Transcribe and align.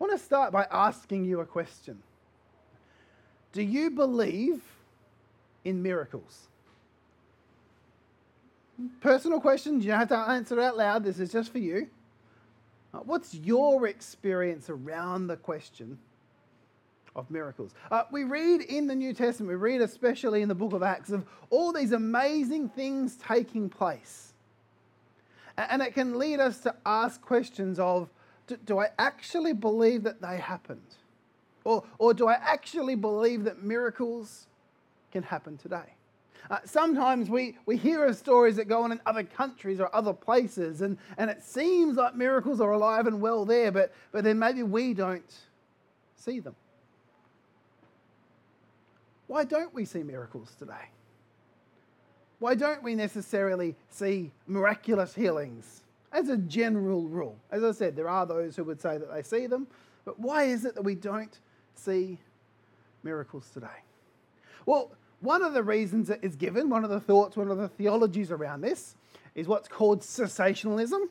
I 0.00 0.04
want 0.04 0.18
to 0.18 0.24
start 0.24 0.50
by 0.50 0.66
asking 0.70 1.26
you 1.26 1.40
a 1.40 1.44
question. 1.44 2.02
Do 3.52 3.60
you 3.60 3.90
believe 3.90 4.62
in 5.64 5.82
miracles? 5.82 6.48
Personal 9.02 9.40
question, 9.40 9.82
you 9.82 9.88
don't 9.88 9.98
have 9.98 10.08
to 10.08 10.16
answer 10.16 10.58
it 10.58 10.64
out 10.64 10.78
loud. 10.78 11.04
This 11.04 11.20
is 11.20 11.30
just 11.30 11.52
for 11.52 11.58
you. 11.58 11.88
Uh, 12.94 12.98
what's 12.98 13.34
your 13.34 13.86
experience 13.86 14.70
around 14.70 15.26
the 15.26 15.36
question 15.36 15.98
of 17.14 17.30
miracles? 17.30 17.74
Uh, 17.90 18.04
we 18.10 18.24
read 18.24 18.62
in 18.62 18.86
the 18.86 18.94
New 18.94 19.12
Testament, 19.12 19.50
we 19.50 19.56
read 19.56 19.82
especially 19.82 20.40
in 20.40 20.48
the 20.48 20.54
book 20.54 20.72
of 20.72 20.82
Acts, 20.82 21.10
of 21.10 21.26
all 21.50 21.74
these 21.74 21.92
amazing 21.92 22.70
things 22.70 23.16
taking 23.16 23.68
place. 23.68 24.32
And 25.58 25.82
it 25.82 25.92
can 25.92 26.18
lead 26.18 26.40
us 26.40 26.60
to 26.60 26.74
ask 26.86 27.20
questions 27.20 27.78
of 27.78 28.08
do, 28.50 28.56
do 28.64 28.78
I 28.78 28.88
actually 28.98 29.52
believe 29.52 30.02
that 30.02 30.20
they 30.20 30.38
happened? 30.38 30.96
Or, 31.64 31.84
or 31.98 32.14
do 32.14 32.26
I 32.28 32.34
actually 32.34 32.96
believe 32.96 33.44
that 33.44 33.62
miracles 33.62 34.46
can 35.12 35.22
happen 35.22 35.56
today? 35.56 35.94
Uh, 36.50 36.58
sometimes 36.64 37.30
we, 37.30 37.56
we 37.66 37.76
hear 37.76 38.04
of 38.06 38.16
stories 38.16 38.56
that 38.56 38.66
go 38.66 38.82
on 38.82 38.90
in 38.92 39.00
other 39.06 39.22
countries 39.22 39.78
or 39.78 39.94
other 39.94 40.12
places, 40.12 40.80
and, 40.80 40.98
and 41.16 41.30
it 41.30 41.44
seems 41.44 41.96
like 41.96 42.16
miracles 42.16 42.60
are 42.60 42.72
alive 42.72 43.06
and 43.06 43.20
well 43.20 43.44
there, 43.44 43.70
but, 43.70 43.92
but 44.10 44.24
then 44.24 44.38
maybe 44.38 44.62
we 44.62 44.94
don't 44.94 45.34
see 46.16 46.40
them. 46.40 46.56
Why 49.28 49.44
don't 49.44 49.72
we 49.72 49.84
see 49.84 50.02
miracles 50.02 50.52
today? 50.58 50.90
Why 52.40 52.54
don't 52.54 52.82
we 52.82 52.94
necessarily 52.94 53.76
see 53.90 54.32
miraculous 54.46 55.14
healings 55.14 55.82
as 56.12 56.28
a 56.28 56.36
general 56.36 57.08
rule? 57.08 57.36
As 57.50 57.62
I 57.62 57.72
said, 57.72 57.96
there 57.96 58.08
are 58.08 58.26
those 58.26 58.56
who 58.56 58.64
would 58.64 58.80
say 58.80 58.98
that 58.98 59.12
they 59.12 59.22
see 59.22 59.46
them, 59.46 59.66
but 60.04 60.18
why 60.18 60.44
is 60.44 60.64
it 60.64 60.74
that 60.74 60.82
we 60.82 60.94
don't 60.94 61.38
see 61.74 62.18
miracles 63.02 63.50
today? 63.52 63.66
Well, 64.66 64.92
one 65.20 65.42
of 65.42 65.52
the 65.52 65.62
reasons 65.62 66.08
that 66.08 66.24
is 66.24 66.36
given, 66.36 66.70
one 66.70 66.84
of 66.84 66.90
the 66.90 67.00
thoughts, 67.00 67.36
one 67.36 67.50
of 67.50 67.58
the 67.58 67.68
theologies 67.68 68.30
around 68.30 68.62
this, 68.62 68.96
is 69.34 69.46
what's 69.46 69.68
called 69.68 70.00
cessationalism. 70.00 71.08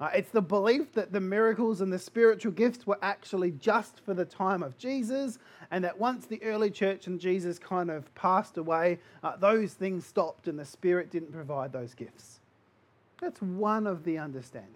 Uh, 0.00 0.10
it's 0.14 0.30
the 0.30 0.40
belief 0.40 0.92
that 0.92 1.12
the 1.12 1.20
miracles 1.20 1.80
and 1.80 1.92
the 1.92 1.98
spiritual 1.98 2.52
gifts 2.52 2.86
were 2.86 2.98
actually 3.02 3.50
just 3.50 4.00
for 4.04 4.14
the 4.14 4.24
time 4.24 4.62
of 4.62 4.78
Jesus, 4.78 5.38
and 5.72 5.82
that 5.82 5.98
once 5.98 6.26
the 6.26 6.40
early 6.44 6.70
church 6.70 7.08
and 7.08 7.18
Jesus 7.18 7.58
kind 7.58 7.90
of 7.90 8.14
passed 8.14 8.58
away, 8.58 9.00
uh, 9.24 9.36
those 9.36 9.72
things 9.74 10.06
stopped 10.06 10.46
and 10.46 10.56
the 10.56 10.64
Spirit 10.64 11.10
didn't 11.10 11.32
provide 11.32 11.72
those 11.72 11.94
gifts. 11.94 12.37
That's 13.20 13.40
one 13.42 13.86
of 13.86 14.04
the 14.04 14.18
understandings. 14.18 14.74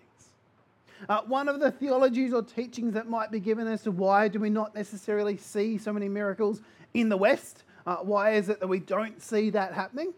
Uh, 1.09 1.23
one 1.23 1.49
of 1.49 1.59
the 1.59 1.71
theologies 1.71 2.33
or 2.33 2.43
teachings 2.43 2.95
that 2.95 3.09
might 3.09 3.31
be 3.31 3.41
given 3.41 3.67
as 3.67 3.83
to 3.83 3.91
why 3.91 4.29
do 4.29 4.39
we 4.39 4.51
not 4.51 4.75
necessarily 4.75 5.37
see 5.37 5.79
so 5.79 5.93
many 5.93 6.09
miracles 6.09 6.61
in 6.95 7.09
the 7.09 7.17
West 7.17 7.65
uh, 7.87 7.97
why 7.97 8.33
is 8.33 8.49
it 8.49 8.61
that 8.61 8.67
we 8.67 8.79
don't 8.79 9.21
see 9.23 9.51
that 9.51 9.73
happening? 9.73 10.13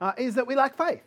Uh, 0.00 0.12
is 0.16 0.34
that 0.34 0.46
we 0.46 0.54
lack 0.54 0.76
faith. 0.76 1.02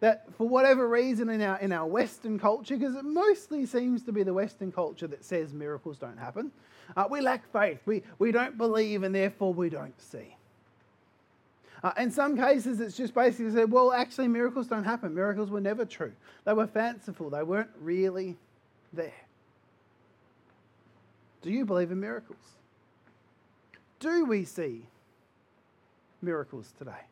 That 0.00 0.26
for 0.36 0.48
whatever 0.48 0.88
reason 0.88 1.28
in 1.28 1.42
our, 1.42 1.58
in 1.58 1.72
our 1.72 1.86
Western 1.86 2.38
culture, 2.38 2.76
because 2.76 2.94
it 2.94 3.04
mostly 3.04 3.66
seems 3.66 4.02
to 4.04 4.12
be 4.12 4.22
the 4.22 4.32
Western 4.32 4.72
culture 4.72 5.06
that 5.08 5.24
says 5.24 5.52
miracles 5.52 5.98
don't 5.98 6.18
happen, 6.18 6.52
uh, 6.96 7.06
we 7.10 7.20
lack 7.20 7.50
faith. 7.52 7.80
We, 7.84 8.02
we 8.18 8.32
don't 8.32 8.56
believe 8.56 9.02
and 9.02 9.14
therefore 9.14 9.52
we 9.52 9.68
don't 9.68 10.00
see. 10.00 10.36
Uh, 11.82 11.92
in 11.98 12.10
some 12.10 12.36
cases, 12.36 12.80
it's 12.80 12.96
just 12.96 13.14
basically 13.14 13.50
said, 13.52 13.70
well, 13.70 13.92
actually, 13.92 14.28
miracles 14.28 14.66
don't 14.66 14.84
happen. 14.84 15.14
Miracles 15.14 15.50
were 15.50 15.60
never 15.60 15.84
true. 15.84 16.12
They 16.44 16.52
were 16.52 16.66
fanciful, 16.66 17.30
they 17.30 17.42
weren't 17.42 17.70
really 17.80 18.36
there. 18.92 19.12
Do 21.42 21.50
you 21.50 21.64
believe 21.64 21.90
in 21.90 22.00
miracles? 22.00 22.36
do 24.00 24.24
we 24.24 24.44
see 24.44 24.82
miracles 26.20 26.72
today? 26.78 27.04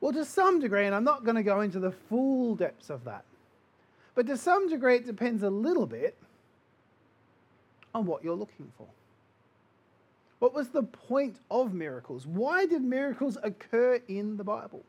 Well, 0.00 0.12
to 0.12 0.24
some 0.24 0.58
degree, 0.58 0.86
and 0.86 0.94
I'm 0.94 1.04
not 1.04 1.24
going 1.24 1.36
to 1.36 1.42
go 1.42 1.60
into 1.60 1.78
the 1.78 1.92
full 1.92 2.56
depths 2.56 2.90
of 2.90 3.04
that, 3.04 3.24
but 4.14 4.26
to 4.26 4.36
some 4.36 4.68
degree, 4.68 4.96
it 4.96 5.06
depends 5.06 5.42
a 5.42 5.50
little 5.50 5.86
bit 5.86 6.16
on 7.94 8.04
what 8.06 8.24
you're 8.24 8.34
looking 8.34 8.72
for. 8.76 8.86
What 10.44 10.52
was 10.52 10.68
the 10.68 10.82
point 10.82 11.38
of 11.50 11.72
miracles? 11.72 12.26
Why 12.26 12.66
did 12.66 12.82
miracles 12.82 13.38
occur 13.42 14.00
in 14.08 14.36
the 14.36 14.44
Bible? 14.44 14.84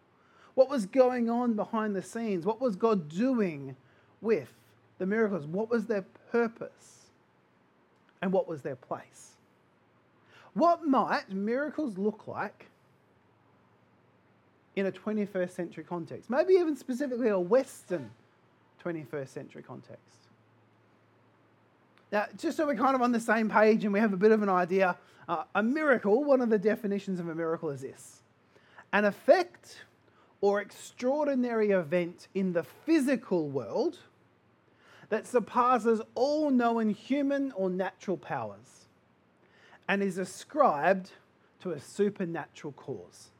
What 0.53 0.67
was 0.67 0.85
going 0.85 1.29
on 1.29 1.53
behind 1.53 1.95
the 1.95 2.01
scenes? 2.01 2.45
What 2.45 2.59
was 2.59 2.75
God 2.75 3.07
doing 3.07 3.77
with 4.19 4.49
the 4.97 5.05
miracles? 5.05 5.45
What 5.45 5.69
was 5.69 5.85
their 5.85 6.01
purpose? 6.29 7.05
And 8.21 8.33
what 8.33 8.49
was 8.49 8.63
their 8.63 8.75
place? 8.75 9.37
What 10.55 10.85
might 10.85 11.31
miracles 11.31 11.97
look 11.97 12.27
like 12.27 12.65
in 14.75 14.87
a 14.87 14.91
21st 14.91 15.51
century 15.51 15.85
context? 15.85 16.29
Maybe 16.29 16.55
even 16.55 16.75
specifically 16.75 17.29
a 17.29 17.39
Western 17.39 18.11
21st 18.83 19.29
century 19.29 19.63
context. 19.63 20.24
Now, 22.15 22.27
just 22.37 22.55
so 22.55 22.65
we're 22.65 22.75
kind 22.75 22.95
of 22.95 23.01
on 23.01 23.11
the 23.11 23.19
same 23.19 23.49
page 23.49 23.83
and 23.83 23.91
we 23.91 23.99
have 23.99 24.13
a 24.13 24.17
bit 24.17 24.31
of 24.31 24.41
an 24.41 24.47
idea, 24.47 24.95
uh, 25.27 25.43
a 25.53 25.61
miracle, 25.61 26.23
one 26.23 26.39
of 26.39 26.49
the 26.49 26.57
definitions 26.57 27.19
of 27.19 27.27
a 27.27 27.35
miracle 27.35 27.69
is 27.71 27.81
this 27.81 28.21
an 28.93 29.03
effect 29.03 29.83
or 30.39 30.61
extraordinary 30.61 31.71
event 31.71 32.29
in 32.33 32.53
the 32.53 32.63
physical 32.63 33.49
world 33.49 33.99
that 35.09 35.27
surpasses 35.27 35.99
all 36.15 36.51
known 36.51 36.89
human 36.89 37.51
or 37.51 37.69
natural 37.69 38.15
powers 38.15 38.85
and 39.89 40.01
is 40.01 40.17
ascribed 40.17 41.11
to 41.59 41.71
a 41.71 41.81
supernatural 41.81 42.71
cause. 42.77 43.31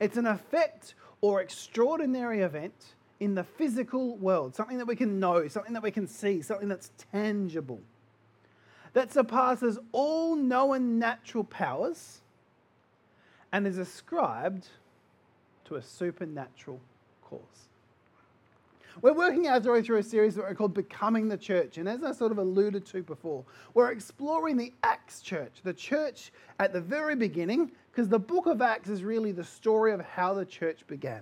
It's 0.00 0.16
an 0.16 0.26
effect 0.26 0.96
or 1.20 1.42
extraordinary 1.42 2.40
event 2.40 2.96
in 3.20 3.36
the 3.36 3.44
physical 3.44 4.16
world, 4.16 4.56
something 4.56 4.78
that 4.78 4.86
we 4.86 4.96
can 4.96 5.20
know, 5.20 5.46
something 5.46 5.74
that 5.74 5.82
we 5.84 5.92
can 5.92 6.08
see, 6.08 6.42
something 6.42 6.66
that's 6.66 6.90
tangible, 7.12 7.80
that 8.96 9.12
surpasses 9.12 9.78
all 9.92 10.34
known 10.34 10.98
natural 10.98 11.44
powers 11.44 12.22
and 13.52 13.66
is 13.66 13.76
ascribed 13.76 14.68
to 15.66 15.74
a 15.74 15.82
supernatural 15.82 16.80
cause. 17.22 17.68
We're 19.02 19.12
working 19.12 19.48
our 19.48 19.60
way 19.60 19.82
through 19.82 19.98
a 19.98 20.02
series 20.02 20.34
that 20.36 20.44
we're 20.44 20.54
called 20.54 20.72
Becoming 20.72 21.28
the 21.28 21.36
Church. 21.36 21.76
And 21.76 21.86
as 21.86 22.02
I 22.02 22.12
sort 22.12 22.32
of 22.32 22.38
alluded 22.38 22.86
to 22.86 23.02
before, 23.02 23.44
we're 23.74 23.90
exploring 23.90 24.56
the 24.56 24.72
Acts 24.82 25.20
church, 25.20 25.58
the 25.62 25.74
church 25.74 26.32
at 26.58 26.72
the 26.72 26.80
very 26.80 27.16
beginning, 27.16 27.72
because 27.92 28.08
the 28.08 28.18
book 28.18 28.46
of 28.46 28.62
Acts 28.62 28.88
is 28.88 29.04
really 29.04 29.30
the 29.30 29.44
story 29.44 29.92
of 29.92 30.00
how 30.00 30.32
the 30.32 30.46
church 30.46 30.86
began. 30.86 31.20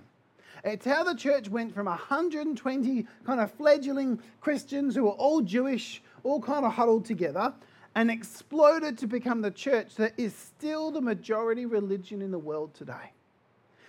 It's 0.63 0.85
how 0.85 1.03
the 1.03 1.13
church 1.13 1.49
went 1.49 1.73
from 1.73 1.87
120 1.87 3.05
kind 3.25 3.39
of 3.41 3.51
fledgling 3.51 4.21
Christians 4.39 4.95
who 4.95 5.03
were 5.03 5.11
all 5.11 5.41
Jewish, 5.41 6.01
all 6.25 6.41
kind 6.41 6.65
of 6.65 6.73
huddled 6.73 7.05
together, 7.05 7.53
and 7.95 8.11
exploded 8.11 8.97
to 8.97 9.07
become 9.07 9.41
the 9.41 9.51
church 9.51 9.95
that 9.95 10.11
is 10.17 10.35
still 10.35 10.91
the 10.91 10.99
majority 10.99 11.65
religion 11.65 12.21
in 12.21 12.31
the 12.31 12.39
world 12.39 12.73
today 12.73 13.13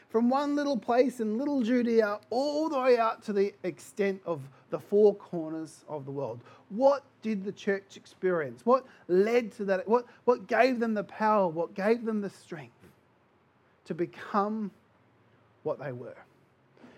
from 0.09 0.31
one 0.31 0.57
little 0.57 0.79
place 0.79 1.21
in 1.21 1.37
little 1.37 1.63
Judea 1.63 2.19
all 2.31 2.69
the 2.69 2.81
way 2.81 2.99
out 2.99 3.23
to 3.25 3.33
the 3.33 3.53
extent 3.65 4.21
of 4.25 4.41
the 4.71 4.79
four 4.79 5.15
corners 5.15 5.85
of 5.89 6.05
the 6.05 6.11
world. 6.11 6.41
What 6.71 7.05
did 7.23 7.45
the 7.45 7.53
church 7.53 7.97
experience? 7.97 8.65
What 8.65 8.87
led 9.09 9.53
to 9.53 9.65
that? 9.67 9.87
What, 9.87 10.07
what 10.25 10.47
gave 10.47 10.81
them 10.81 10.95
the 10.95 11.05
power? 11.05 11.49
What 11.49 11.75
gave 11.75 12.05
them 12.05 12.21
the 12.21 12.31
strength 12.31 12.73
to 13.85 13.95
become 13.95 14.71
what 15.65 15.79
they 15.79 15.93
were? 15.93 16.17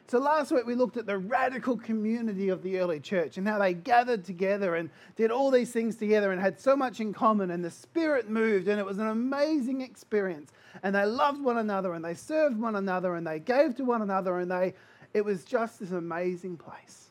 So 0.09 0.19
last 0.19 0.51
week 0.51 0.65
we 0.65 0.75
looked 0.75 0.97
at 0.97 1.05
the 1.05 1.19
radical 1.19 1.77
community 1.77 2.49
of 2.49 2.63
the 2.63 2.79
early 2.79 2.99
church 2.99 3.37
and 3.37 3.47
how 3.47 3.59
they 3.59 3.75
gathered 3.75 4.25
together 4.25 4.77
and 4.77 4.89
did 5.17 5.31
all 5.31 5.51
these 5.51 5.71
things 5.71 5.97
together 5.97 6.33
and 6.33 6.41
had 6.41 6.59
so 6.59 6.75
much 6.75 7.01
in 7.01 7.13
common 7.13 7.51
and 7.51 7.63
the 7.63 7.71
Spirit 7.71 8.31
moved 8.31 8.69
and 8.69 8.81
it 8.81 8.87
was 8.87 8.97
an 8.97 9.09
amazing 9.09 9.83
experience. 9.83 10.51
And 10.83 10.95
they 10.95 11.05
loved 11.05 11.43
one 11.43 11.59
another 11.59 11.93
and 11.93 12.03
they 12.03 12.15
served 12.15 12.59
one 12.59 12.77
another 12.77 13.17
and 13.17 13.27
they 13.27 13.39
gave 13.39 13.77
to 13.77 13.85
one 13.85 14.01
another 14.01 14.39
and 14.39 14.51
they, 14.51 14.73
it 15.13 15.23
was 15.23 15.45
just 15.45 15.79
this 15.79 15.91
amazing 15.91 16.57
place. 16.57 17.09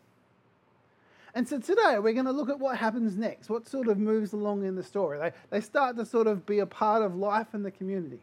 And 1.36 1.48
so 1.48 1.60
today 1.60 2.00
we're 2.00 2.14
going 2.14 2.26
to 2.26 2.32
look 2.32 2.50
at 2.50 2.58
what 2.58 2.78
happens 2.80 3.16
next, 3.16 3.48
what 3.48 3.68
sort 3.68 3.90
of 3.90 4.00
moves 4.00 4.34
along 4.34 4.66
in 4.66 4.76
the 4.76 4.82
story. 4.82 5.20
They, 5.20 5.32
they 5.52 5.62
start 5.62 5.98
to 5.98 6.06
sort 6.06 6.26
of 6.26 6.48
be 6.48 6.60
a 6.60 6.66
part 6.66 7.04
of 7.04 7.16
life 7.16 7.54
in 7.54 7.62
the 7.62 7.70
community. 7.70 8.22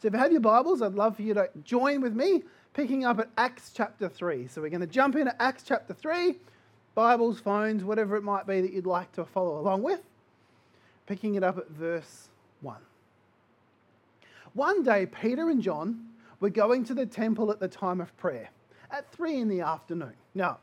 So 0.00 0.06
if 0.06 0.14
you 0.14 0.20
have 0.20 0.30
your 0.30 0.40
Bibles, 0.40 0.82
I'd 0.82 0.94
love 0.94 1.16
for 1.16 1.22
you 1.22 1.34
to 1.34 1.50
join 1.64 2.00
with 2.00 2.14
me 2.14 2.44
picking 2.74 3.04
up 3.04 3.18
at 3.18 3.28
Acts 3.36 3.72
chapter 3.74 4.08
3. 4.08 4.46
So 4.48 4.60
we're 4.62 4.70
going 4.70 4.80
to 4.80 4.86
jump 4.86 5.16
into 5.16 5.40
Acts 5.40 5.62
chapter 5.62 5.94
3, 5.94 6.36
Bibles, 6.94 7.40
phones, 7.40 7.84
whatever 7.84 8.16
it 8.16 8.22
might 8.22 8.46
be 8.46 8.60
that 8.60 8.72
you'd 8.72 8.86
like 8.86 9.12
to 9.12 9.24
follow 9.24 9.58
along 9.58 9.82
with. 9.82 10.00
Picking 11.06 11.34
it 11.34 11.42
up 11.42 11.58
at 11.58 11.68
verse 11.70 12.28
1. 12.60 12.76
One 14.54 14.82
day, 14.82 15.06
Peter 15.06 15.50
and 15.50 15.62
John 15.62 16.08
were 16.40 16.50
going 16.50 16.84
to 16.84 16.94
the 16.94 17.06
temple 17.06 17.50
at 17.50 17.60
the 17.60 17.68
time 17.68 18.00
of 18.00 18.16
prayer 18.16 18.50
at 18.90 19.10
3 19.12 19.40
in 19.40 19.48
the 19.48 19.60
afternoon. 19.60 20.14
Now, 20.34 20.58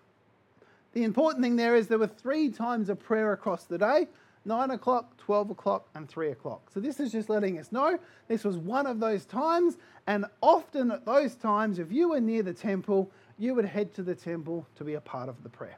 The 0.95 1.03
important 1.03 1.43
thing 1.43 1.57
there 1.57 1.75
is 1.75 1.87
there 1.87 1.99
were 1.99 2.07
three 2.07 2.49
times 2.49 2.87
of 2.87 2.99
prayer 2.99 3.33
across 3.33 3.65
the 3.65 3.77
day 3.77 4.07
9 4.45 4.71
o'clock, 4.71 5.17
12 5.17 5.51
o'clock, 5.51 5.87
and 5.95 6.07
3 6.07 6.29
o'clock. 6.29 6.69
So 6.73 6.79
this 6.79 6.99
is 6.99 7.11
just 7.11 7.29
letting 7.29 7.57
us 7.59 7.71
know 7.71 7.99
this 8.27 8.43
was 8.43 8.57
one 8.57 8.85
of 8.85 8.99
those 8.99 9.25
times, 9.25 9.77
and 10.07 10.25
often 10.41 10.91
at 10.91 11.05
those 11.05 11.35
times, 11.35 11.79
if 11.79 11.91
you 11.91 12.09
were 12.09 12.21
near 12.21 12.43
the 12.43 12.53
temple, 12.53 13.09
you 13.37 13.55
would 13.55 13.65
head 13.65 13.93
to 13.95 14.03
the 14.03 14.15
temple 14.15 14.65
to 14.75 14.83
be 14.83 14.93
a 14.93 15.01
part 15.01 15.29
of 15.29 15.41
the 15.43 15.49
prayer. 15.49 15.77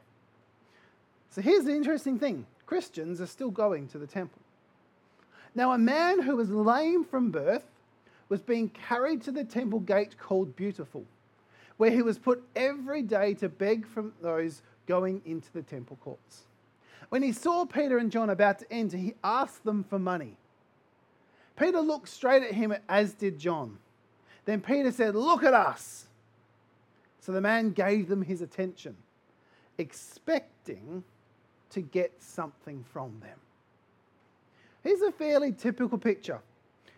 So 1.30 1.40
here's 1.40 1.64
the 1.64 1.74
interesting 1.74 2.18
thing 2.18 2.46
Christians 2.66 3.20
are 3.20 3.26
still 3.26 3.50
going 3.50 3.88
to 3.88 3.98
the 3.98 4.06
temple. 4.06 4.40
Now, 5.54 5.72
a 5.72 5.78
man 5.78 6.22
who 6.22 6.36
was 6.36 6.50
lame 6.50 7.04
from 7.04 7.30
birth 7.30 7.64
was 8.28 8.42
being 8.42 8.68
carried 8.68 9.22
to 9.22 9.32
the 9.32 9.44
temple 9.44 9.80
gate 9.80 10.18
called 10.18 10.54
Beautiful, 10.54 11.04
where 11.78 11.90
he 11.90 12.02
was 12.02 12.18
put 12.18 12.42
every 12.54 13.02
day 13.02 13.34
to 13.34 13.48
beg 13.48 13.86
from 13.86 14.12
those 14.20 14.62
going 14.86 15.22
into 15.24 15.50
the 15.52 15.62
temple 15.62 15.98
courts. 16.02 16.42
When 17.08 17.22
he 17.22 17.32
saw 17.32 17.64
Peter 17.64 17.98
and 17.98 18.12
John 18.12 18.30
about 18.30 18.58
to 18.60 18.72
enter, 18.72 18.96
he 18.96 19.14
asked 19.24 19.64
them 19.64 19.84
for 19.84 19.98
money. 19.98 20.36
Peter 21.56 21.80
looked 21.80 22.08
straight 22.08 22.42
at 22.42 22.52
him, 22.52 22.74
as 22.88 23.14
did 23.14 23.38
John. 23.38 23.78
Then 24.44 24.60
Peter 24.60 24.92
said, 24.92 25.14
Look 25.14 25.42
at 25.42 25.54
us. 25.54 26.06
So 27.20 27.32
the 27.32 27.40
man 27.40 27.72
gave 27.72 28.08
them 28.08 28.22
his 28.22 28.40
attention, 28.40 28.96
expecting 29.76 31.04
to 31.70 31.80
get 31.80 32.12
something 32.22 32.84
from 32.92 33.20
them. 33.20 33.38
Here's 34.82 35.02
a 35.02 35.12
fairly 35.12 35.52
typical 35.52 35.98
picture. 35.98 36.40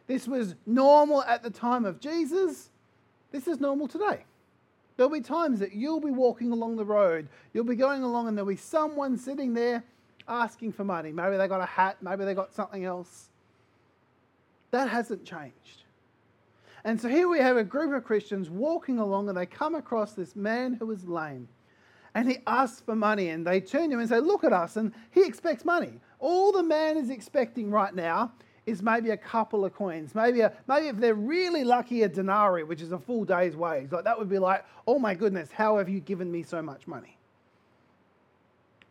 This 0.07 0.29
was 0.29 0.55
normal 0.67 1.23
at 1.23 1.43
the 1.43 1.51
time 1.51 1.85
of 1.85 2.01
Jesus. 2.01 2.69
This 3.33 3.49
is 3.49 3.61
normal 3.61 3.89
today. 3.89 4.25
There'll 4.97 5.11
be 5.11 5.21
times 5.21 5.61
that 5.61 5.73
you'll 5.73 6.01
be 6.01 6.11
walking 6.11 6.53
along 6.53 6.77
the 6.77 6.85
road, 6.85 7.29
you'll 7.53 7.65
be 7.65 7.75
going 7.75 8.03
along, 8.03 8.29
and 8.29 8.37
there'll 8.37 8.49
be 8.49 8.57
someone 8.57 9.17
sitting 9.17 9.55
there 9.55 9.83
asking 10.31 10.73
for 10.73 10.85
money. 10.85 11.13
Maybe 11.13 11.37
they 11.37 11.49
got 11.49 11.61
a 11.61 11.67
hat, 11.67 11.99
maybe 12.01 12.25
they 12.25 12.35
got 12.35 12.53
something 12.55 12.85
else. 12.85 13.29
That 14.71 14.89
hasn't 14.89 15.25
changed. 15.25 15.83
And 16.85 17.01
so 17.01 17.09
here 17.09 17.29
we 17.29 17.41
have 17.41 17.57
a 17.57 17.65
group 17.65 17.93
of 17.95 18.05
Christians 18.05 18.49
walking 18.49 18.99
along 18.99 19.29
and 19.29 19.37
they 19.37 19.47
come 19.47 19.75
across 19.75 20.13
this 20.13 20.35
man 20.35 20.75
who 20.75 20.91
is 20.93 21.07
lame. 21.07 21.49
And 22.15 22.29
he 22.29 22.39
asks 22.47 22.81
for 22.81 22.97
money 22.97 23.29
and 23.29 23.47
they 23.47 23.61
turn 23.61 23.91
to 23.91 23.95
him 23.95 24.01
and 24.01 24.09
say, 24.09 24.19
Look 24.19 24.45
at 24.45 24.53
us. 24.53 24.77
And 24.77 24.93
he 25.11 25.25
expects 25.25 25.65
money. 25.65 26.01
All 26.19 26.53
the 26.53 26.63
man 26.63 26.97
is 26.97 27.11
expecting 27.11 27.71
right 27.71 27.95
now 27.95 28.33
is 28.67 28.83
maybe 28.83 29.11
a 29.11 29.17
couple 29.17 29.65
of 29.65 29.75
coins. 29.75 30.15
Maybe, 30.15 30.41
a, 30.41 30.53
maybe 30.67 30.89
if 30.89 30.97
they're 30.97 31.15
really 31.15 31.65
lucky, 31.65 32.03
a 32.03 32.09
denarii, 32.09 32.65
which 32.65 32.83
is 32.83 32.93
a 32.93 32.99
full 32.99 33.25
day's 33.25 33.57
wage. 33.57 33.93
Like 33.93 34.05
that 34.05 34.19
would 34.19 34.29
be 34.29 34.39
like, 34.39 34.65
Oh 34.87 34.99
my 34.99 35.15
goodness, 35.15 35.53
how 35.53 35.79
have 35.79 35.89
you 35.89 36.01
given 36.01 36.33
me 36.33 36.43
so 36.43 36.63
much 36.63 36.87
money? 36.87 37.17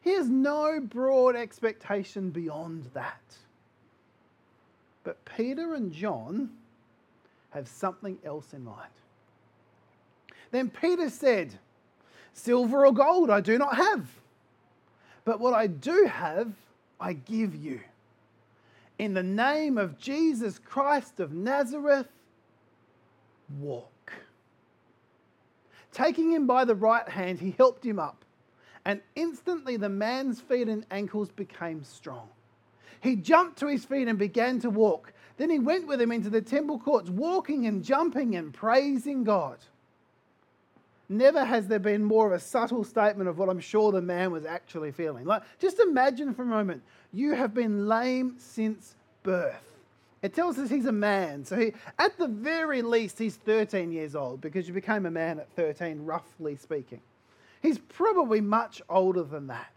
He 0.01 0.11
has 0.11 0.29
no 0.29 0.79
broad 0.79 1.35
expectation 1.35 2.29
beyond 2.29 2.89
that. 2.93 3.21
But 5.03 5.23
Peter 5.25 5.73
and 5.75 5.91
John 5.91 6.49
have 7.51 7.67
something 7.67 8.17
else 8.23 8.53
in 8.53 8.63
mind. 8.63 8.91
Then 10.51 10.69
Peter 10.69 11.09
said, 11.09 11.57
Silver 12.33 12.85
or 12.85 12.93
gold 12.93 13.29
I 13.29 13.41
do 13.41 13.57
not 13.57 13.75
have, 13.75 14.07
but 15.25 15.39
what 15.39 15.53
I 15.53 15.67
do 15.67 16.05
have, 16.09 16.53
I 16.99 17.13
give 17.13 17.55
you. 17.55 17.81
In 18.97 19.13
the 19.13 19.23
name 19.23 19.77
of 19.77 19.97
Jesus 19.97 20.59
Christ 20.59 21.19
of 21.19 21.33
Nazareth, 21.33 22.07
walk. 23.59 24.13
Taking 25.91 26.31
him 26.31 26.47
by 26.47 26.65
the 26.65 26.75
right 26.75 27.07
hand, 27.07 27.39
he 27.39 27.51
helped 27.51 27.85
him 27.85 27.99
up 27.99 28.23
and 28.89 29.01
instantly 29.15 29.77
the 29.77 29.87
man's 29.87 30.41
feet 30.41 30.67
and 30.67 30.83
ankles 30.89 31.29
became 31.29 31.83
strong. 31.83 32.27
He 33.01 33.15
jumped 33.15 33.59
to 33.59 33.67
his 33.67 33.85
feet 33.85 34.07
and 34.07 34.17
began 34.17 34.59
to 34.61 34.71
walk. 34.71 35.13
Then 35.37 35.51
he 35.51 35.59
went 35.59 35.85
with 35.85 36.01
him 36.01 36.11
into 36.11 36.31
the 36.31 36.41
temple 36.41 36.79
courts, 36.79 37.07
walking 37.07 37.67
and 37.67 37.83
jumping 37.83 38.35
and 38.35 38.51
praising 38.51 39.23
God. 39.23 39.59
Never 41.07 41.45
has 41.45 41.67
there 41.67 41.77
been 41.77 42.03
more 42.03 42.25
of 42.25 42.33
a 42.33 42.39
subtle 42.39 42.83
statement 42.83 43.29
of 43.29 43.37
what 43.37 43.47
I'm 43.47 43.59
sure 43.59 43.91
the 43.91 44.01
man 44.01 44.31
was 44.31 44.43
actually 44.43 44.91
feeling. 44.91 45.23
Like, 45.23 45.43
just 45.59 45.77
imagine 45.77 46.33
for 46.33 46.41
a 46.41 46.47
moment, 46.47 46.81
you 47.13 47.35
have 47.35 47.53
been 47.53 47.87
lame 47.87 48.37
since 48.39 48.95
birth. 49.21 49.71
It 50.23 50.33
tells 50.33 50.57
us 50.57 50.67
he's 50.67 50.87
a 50.87 50.91
man. 50.91 51.45
So, 51.45 51.57
he, 51.57 51.73
at 51.99 52.17
the 52.17 52.27
very 52.27 52.81
least, 52.81 53.19
he's 53.19 53.35
13 53.35 53.91
years 53.91 54.15
old 54.15 54.41
because 54.41 54.67
you 54.67 54.73
became 54.73 55.05
a 55.05 55.11
man 55.11 55.37
at 55.37 55.47
13, 55.51 56.05
roughly 56.05 56.55
speaking. 56.55 57.01
He's 57.61 57.77
probably 57.77 58.41
much 58.41 58.81
older 58.89 59.23
than 59.23 59.47
that. 59.47 59.73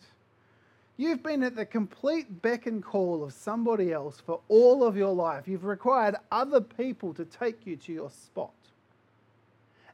You've 0.96 1.23
been 1.23 1.43
at 1.43 1.56
the 1.56 1.67
complete 1.67 2.43
beck 2.43 2.67
and 2.67 2.84
call 2.84 3.25
of 3.25 3.32
somebody 3.32 3.93
else 3.93 4.20
for 4.20 4.40
all 4.49 4.84
of 4.84 4.96
your 4.96 5.14
life. 5.14 5.49
You've 5.49 5.64
required 5.64 6.17
other 6.31 6.61
people 6.61 7.14
to 7.14 7.25
take 7.25 7.67
you 7.67 7.76
to 7.76 7.93
your 7.93 8.11
spot. 8.11 8.52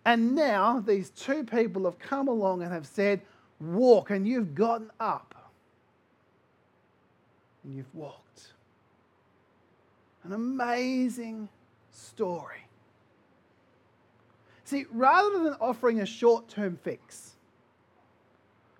And 0.05 0.35
now 0.35 0.81
these 0.81 1.11
two 1.11 1.44
people 1.44 1.85
have 1.85 1.99
come 1.99 2.29
along 2.29 2.62
and 2.62 2.73
have 2.73 2.87
said, 2.87 3.20
Walk, 3.61 4.11
and 4.11 4.26
you've 4.26 4.55
gotten 4.55 4.90
up 5.00 5.35
and 7.64 7.75
you've 7.75 7.94
walked. 7.94 8.52
An 10.25 10.32
amazing 10.32 11.49
story. 11.90 12.64
See, 14.64 14.87
rather 14.90 15.43
than 15.43 15.55
offering 15.61 16.00
a 16.00 16.06
short 16.06 16.49
term 16.49 16.79
fix, 16.82 17.32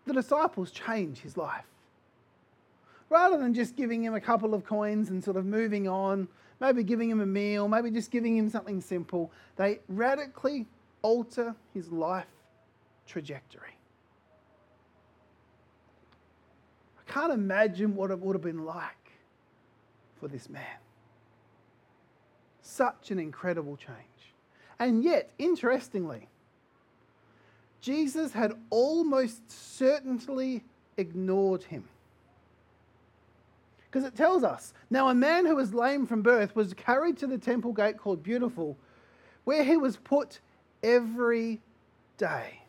the 0.09 0.15
disciples 0.15 0.71
change 0.71 1.21
his 1.21 1.37
life. 1.37 1.67
Rather 3.11 3.39
than 3.39 3.55
just 3.55 3.77
giving 3.77 4.03
him 4.03 4.15
a 4.15 4.21
couple 4.21 4.55
of 4.55 4.65
coins 4.65 5.11
and 5.11 5.23
sort 5.23 5.37
of 5.37 5.47
moving 5.47 5.87
on, 5.87 6.29
maybe 6.61 6.83
giving 6.83 7.09
him 7.09 7.21
a 7.21 7.27
meal, 7.27 7.69
maybe 7.69 7.91
just 7.91 8.11
giving 8.11 8.37
him 8.37 8.49
something 8.49 8.81
simple, 8.81 9.31
they 9.57 9.81
radically 9.89 10.67
alter 11.03 11.55
his 11.73 11.91
life 11.93 12.27
trajectory. 13.07 13.77
I 16.99 17.11
can't 17.11 17.33
imagine 17.33 17.95
what 17.95 18.11
it 18.11 18.19
would 18.19 18.35
have 18.35 18.43
been 18.43 18.65
like 18.65 19.13
for 20.21 20.29
this 20.29 20.49
man. 20.49 20.65
Such 22.61 23.11
an 23.11 23.19
incredible 23.19 23.77
change. 23.77 23.99
And 24.79 25.03
yet, 25.03 25.31
interestingly, 25.39 26.29
Jesus 27.81 28.33
had 28.33 28.53
almost 28.71 29.51
certainly 29.51 30.65
ignored 30.97 31.63
him. 31.63 31.85
Because 33.87 34.07
it 34.07 34.17
tells 34.17 34.45
us 34.45 34.75
now, 34.91 35.09
a 35.09 35.15
man 35.15 35.47
who 35.47 35.57
was 35.57 35.73
lame 35.73 36.07
from 36.07 36.23
birth 36.23 36.55
was 36.57 36.75
carried 36.75 37.19
to 37.19 37.27
the 37.27 37.39
temple 37.39 37.73
gate 37.73 37.99
called 37.99 38.23
Beautiful, 38.23 38.77
where 39.45 39.65
he 39.65 39.77
was 39.77 39.97
put 39.97 40.41
every 40.83 41.61
day. 42.17 42.61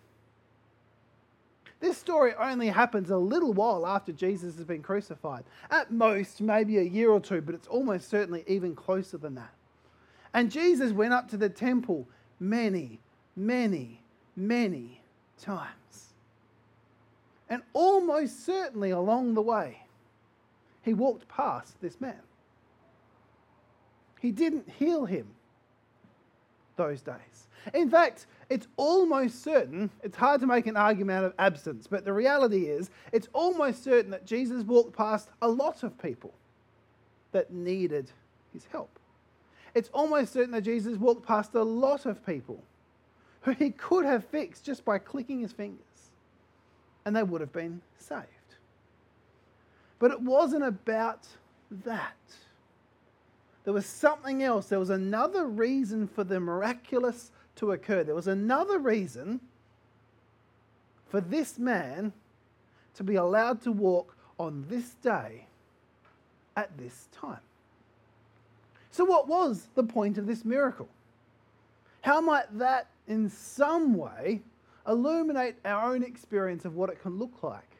This 1.79 1.97
story 1.97 2.33
only 2.37 2.67
happens 2.67 3.09
a 3.09 3.17
little 3.17 3.53
while 3.53 3.87
after 3.87 4.11
Jesus 4.11 4.55
has 4.55 4.65
been 4.65 4.81
crucified. 4.81 5.45
At 5.71 5.91
most, 5.91 6.41
maybe 6.41 6.77
a 6.77 6.83
year 6.83 7.09
or 7.09 7.21
two, 7.21 7.41
but 7.41 7.55
it's 7.55 7.67
almost 7.67 8.09
certainly 8.09 8.43
even 8.47 8.75
closer 8.75 9.17
than 9.17 9.35
that. 9.35 9.53
And 10.33 10.51
Jesus 10.51 10.91
went 10.91 11.13
up 11.13 11.29
to 11.29 11.37
the 11.37 11.49
temple 11.49 12.07
many, 12.39 12.99
many, 13.35 14.01
many 14.35 14.98
times. 15.41 16.13
And 17.49 17.63
almost 17.73 18.45
certainly 18.45 18.91
along 18.91 19.33
the 19.33 19.41
way, 19.41 19.81
he 20.83 20.93
walked 20.93 21.27
past 21.27 21.79
this 21.81 21.99
man. 21.99 22.21
He 24.19 24.31
didn't 24.31 24.69
heal 24.69 25.05
him 25.05 25.27
those 26.75 27.01
days. 27.01 27.47
In 27.73 27.89
fact, 27.89 28.25
it's 28.49 28.67
almost 28.77 29.43
certain, 29.43 29.89
it's 30.03 30.15
hard 30.15 30.41
to 30.41 30.47
make 30.47 30.67
an 30.67 30.77
argument 30.77 31.25
of 31.25 31.33
absence, 31.37 31.87
but 31.87 32.05
the 32.05 32.13
reality 32.13 32.65
is, 32.65 32.89
it's 33.11 33.27
almost 33.33 33.83
certain 33.83 34.11
that 34.11 34.25
Jesus 34.25 34.63
walked 34.63 34.95
past 34.95 35.29
a 35.41 35.47
lot 35.47 35.83
of 35.83 36.01
people 36.01 36.33
that 37.31 37.51
needed 37.51 38.11
his 38.53 38.65
help. 38.65 38.97
It's 39.75 39.89
almost 39.93 40.33
certain 40.33 40.51
that 40.51 40.61
Jesus 40.61 40.97
walked 40.97 41.25
past 41.25 41.53
a 41.53 41.63
lot 41.63 42.05
of 42.05 42.25
people 42.25 42.63
who 43.41 43.51
he 43.51 43.71
could 43.71 44.05
have 44.05 44.25
fixed 44.25 44.65
just 44.65 44.83
by 44.83 44.97
clicking 44.97 45.39
his 45.39 45.51
fingers, 45.51 46.11
and 47.05 47.15
they 47.15 47.23
would 47.23 47.41
have 47.41 47.53
been 47.53 47.81
saved. 47.97 48.25
But 49.99 50.11
it 50.11 50.21
wasn't 50.21 50.63
about 50.63 51.27
that. 51.83 52.15
There 53.63 53.73
was 53.73 53.85
something 53.85 54.41
else. 54.41 54.67
There 54.67 54.79
was 54.79 54.89
another 54.89 55.45
reason 55.45 56.07
for 56.07 56.23
the 56.23 56.39
miraculous 56.39 57.31
to 57.57 57.73
occur. 57.73 58.03
There 58.03 58.15
was 58.15 58.27
another 58.27 58.79
reason 58.79 59.41
for 61.09 61.21
this 61.21 61.59
man 61.59 62.13
to 62.95 63.03
be 63.03 63.15
allowed 63.15 63.61
to 63.63 63.71
walk 63.71 64.15
on 64.39 64.65
this 64.69 64.95
day 65.01 65.45
at 66.55 66.75
this 66.77 67.07
time. 67.11 67.39
So, 68.91 69.05
what 69.05 69.27
was 69.27 69.67
the 69.75 69.83
point 69.83 70.17
of 70.17 70.25
this 70.25 70.43
miracle? 70.43 70.87
How 72.01 72.21
might 72.21 72.57
that 72.57 72.87
in 73.09 73.29
some 73.29 73.95
way 73.95 74.41
illuminate 74.87 75.55
our 75.65 75.93
own 75.93 76.03
experience 76.03 76.63
of 76.63 76.75
what 76.75 76.89
it 76.89 77.01
can 77.01 77.19
look 77.19 77.43
like 77.43 77.77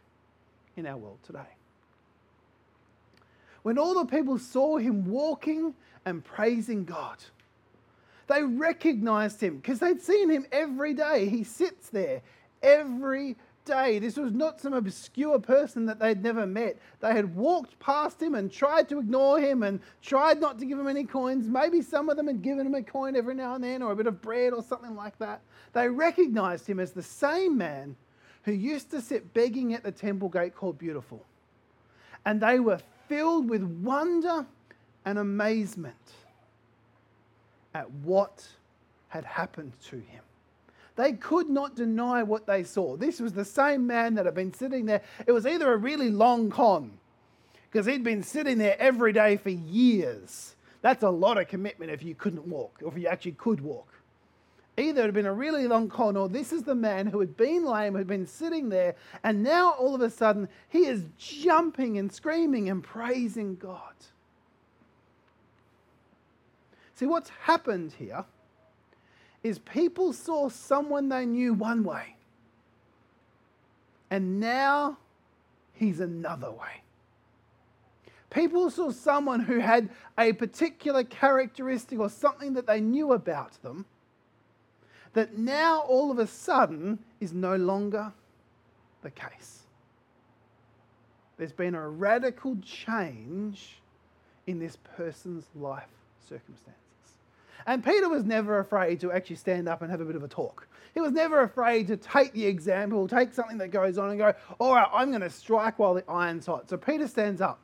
in 0.76 0.86
our 0.86 0.98
world 0.98 1.20
today. 1.24 1.56
When 3.64 3.78
all 3.78 3.94
the 3.94 4.06
people 4.06 4.38
saw 4.38 4.78
him 4.78 5.06
walking 5.06 5.74
and 6.06 6.24
praising 6.24 6.84
God, 6.84 7.18
they 8.28 8.44
recognized 8.44 9.42
him 9.42 9.58
because 9.58 9.80
they'd 9.80 10.02
seen 10.02 10.30
him 10.30 10.46
every 10.52 10.94
day. 10.94 11.30
He 11.30 11.44
sits 11.44 11.90
there 11.90 12.22
every 12.62 13.38
day. 13.70 14.00
This 14.00 14.18
was 14.18 14.34
not 14.34 14.60
some 14.60 14.74
obscure 14.74 15.40
person 15.40 15.86
that 15.86 16.00
they'd 16.00 16.22
never 16.22 16.46
met. 16.46 16.78
They 17.00 17.14
had 17.14 17.36
walked 17.36 17.80
past 17.80 18.22
him 18.22 18.36
and 18.36 18.52
tried 18.52 18.90
to 18.90 19.00
ignore 19.00 19.40
him 19.40 19.64
and 19.64 19.80
tried 20.02 20.42
not 20.42 20.60
to 20.60 20.66
give 20.66 20.78
him 20.78 20.88
any 20.88 21.04
coins. 21.04 21.48
Maybe 21.48 21.82
some 21.82 22.10
of 22.10 22.18
them 22.18 22.28
had 22.28 22.42
given 22.42 22.66
him 22.66 22.76
a 22.76 22.84
coin 22.84 23.16
every 23.16 23.36
now 23.36 23.56
and 23.56 23.64
then 23.64 23.82
or 23.82 23.92
a 23.92 23.96
bit 23.96 24.08
of 24.08 24.22
bread 24.22 24.54
or 24.54 24.64
something 24.64 24.96
like 24.96 25.18
that. 25.20 25.42
They 25.74 25.88
recognized 25.88 26.68
him 26.68 26.80
as 26.80 26.92
the 26.92 27.04
same 27.04 27.58
man 27.58 27.96
who 28.44 28.52
used 28.52 28.90
to 28.92 29.02
sit 29.02 29.34
begging 29.34 29.74
at 29.74 29.84
the 29.84 29.92
temple 29.92 30.30
gate 30.30 30.56
called 30.56 30.78
Beautiful. 30.78 31.26
And 32.26 32.42
they 32.42 32.60
were 32.60 32.80
filled 33.08 33.50
with 33.50 33.64
wonder 33.64 34.46
and 35.06 35.20
amazement 35.20 35.96
at 37.74 37.90
what 37.92 38.48
had 39.10 39.26
happened 39.26 39.74
to 39.90 39.98
him. 39.98 40.22
They 41.00 41.14
could 41.14 41.50
not 41.50 41.78
deny 41.78 42.24
what 42.24 42.46
they 42.46 42.66
saw. 42.66 42.98
This 42.98 43.22
was 43.22 43.32
the 43.32 43.46
same 43.46 43.88
man 43.88 44.16
that 44.16 44.26
had 44.26 44.36
been 44.36 44.54
sitting 44.54 44.86
there. 44.86 45.02
It 45.26 45.32
was 45.32 45.46
either 45.48 45.72
a 45.72 45.78
really 45.78 46.10
long 46.10 46.50
con, 46.50 46.92
because 47.72 47.86
he'd 47.86 48.04
been 48.04 48.22
sitting 48.22 48.58
there 48.58 48.76
every 48.78 49.14
day 49.14 49.38
for 49.38 49.50
years. 49.50 50.56
That's 50.82 51.02
a 51.02 51.10
lot 51.10 51.38
of 51.38 51.48
commitment 51.48 51.90
if 51.90 52.04
you 52.04 52.16
couldn't 52.16 52.46
walk, 52.46 52.82
or 52.84 52.92
if 52.92 52.98
you 52.98 53.08
actually 53.08 53.32
could 53.32 53.62
walk. 53.62 53.88
Either 54.76 55.04
it 55.04 55.06
had 55.06 55.14
been 55.14 55.26
a 55.26 55.32
really 55.32 55.68
long 55.68 55.88
con, 55.88 56.18
or 56.18 56.28
this 56.28 56.52
is 56.52 56.64
the 56.64 56.76
man 56.76 57.08
who 57.08 57.22
had 57.22 57.38
been 57.38 57.64
lame, 57.64 57.94
who 57.94 58.00
had 58.00 58.06
been 58.06 58.28
sitting 58.28 58.68
there, 58.68 58.94
and 59.24 59.42
now 59.42 59.72
all 59.80 59.96
of 59.96 60.02
a 60.02 60.10
sudden 60.10 60.50
he 60.68 60.80
is 60.80 61.06
jumping 61.18 61.98
and 61.98 62.12
screaming 62.12 62.68
and 62.68 62.84
praising 62.84 63.56
God. 63.56 63.94
See, 66.96 67.06
what's 67.06 67.30
happened 67.30 67.94
here 67.98 68.26
is 69.44 69.60
people 69.60 70.14
saw 70.14 70.50
someone 70.50 71.10
they 71.10 71.26
knew 71.26 71.54
one 71.54 71.84
way, 71.84 72.16
and 74.10 74.40
now 74.40 74.98
he's 75.74 76.00
another 76.00 76.52
way. 76.52 76.84
People 78.30 78.70
saw 78.70 78.92
someone 78.92 79.40
who 79.40 79.60
had 79.60 79.90
a 80.18 80.34
particular 80.34 81.04
characteristic 81.04 82.00
or 82.00 82.10
something 82.10 82.54
that 82.54 82.68
they 82.68 82.80
knew 82.80 83.14
about 83.14 83.62
them 83.64 83.86
that 85.14 85.38
now 85.38 85.80
all 85.82 86.12
of 86.12 86.20
a 86.20 86.28
sudden 86.28 87.00
is 87.20 87.34
no 87.34 87.56
longer 87.56 88.14
the 89.02 89.10
case. 89.10 89.64
There's 91.38 91.54
been 91.54 91.74
a 91.74 91.90
radical 91.90 92.58
change 92.64 93.80
in 94.46 94.60
this 94.60 94.78
person's 94.98 95.46
life 95.56 95.88
circumstances. 96.28 96.76
And 97.70 97.86
Peter 97.86 98.10
was 98.10 98.26
never 98.26 98.58
afraid 98.58 99.00
to 99.02 99.12
actually 99.12 99.36
stand 99.36 99.70
up 99.70 99.84
and 99.84 99.92
have 99.92 100.02
a 100.02 100.06
bit 100.06 100.16
of 100.16 100.24
a 100.24 100.28
talk. 100.28 100.68
He 100.96 101.02
was 101.02 101.12
never 101.12 101.42
afraid 101.42 101.86
to 101.90 101.98
take 101.98 102.34
the 102.34 102.44
example, 102.48 103.08
take 103.08 103.32
something 103.32 103.60
that 103.60 103.68
goes 103.68 104.00
on 104.00 104.10
and 104.10 104.18
go, 104.18 104.34
all 104.58 104.74
right, 104.74 104.88
I'm 104.92 105.10
going 105.10 105.22
to 105.22 105.30
strike 105.30 105.78
while 105.78 105.94
the 105.94 106.04
iron's 106.10 106.48
hot. 106.48 106.68
So 106.68 106.78
Peter 106.78 107.08
stands 107.08 107.42
up. 107.42 107.60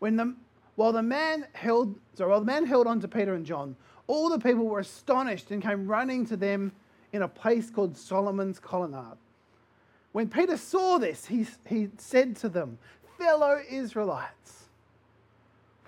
When 0.00 0.16
the, 0.16 0.34
while 0.74 0.90
the 0.90 1.04
man 1.04 1.46
held, 1.52 1.94
so 2.14 2.28
while 2.28 2.40
the 2.40 2.46
man 2.46 2.66
held 2.66 2.88
on 2.88 2.98
to 2.98 3.06
Peter 3.06 3.34
and 3.34 3.46
John, 3.46 3.76
all 4.08 4.30
the 4.30 4.40
people 4.40 4.64
were 4.64 4.80
astonished 4.80 5.52
and 5.52 5.62
came 5.62 5.86
running 5.86 6.26
to 6.26 6.36
them 6.36 6.72
in 7.12 7.22
a 7.22 7.28
place 7.28 7.70
called 7.70 7.96
Solomon's 7.96 8.58
Colonnade. 8.58 9.16
When 10.10 10.28
Peter 10.28 10.56
saw 10.56 10.98
this, 10.98 11.26
he, 11.26 11.46
he 11.68 11.88
said 11.98 12.34
to 12.38 12.48
them, 12.48 12.78
Fellow 13.16 13.60
Israelites, 13.70 14.64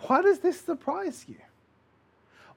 why 0.07 0.23
does 0.23 0.39
this 0.39 0.61
surprise 0.61 1.25
you? 1.27 1.39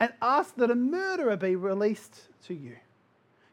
and 0.00 0.12
asked 0.20 0.56
that 0.58 0.70
a 0.70 0.74
murderer 0.74 1.36
be 1.36 1.56
released 1.56 2.28
to 2.46 2.54
you. 2.54 2.76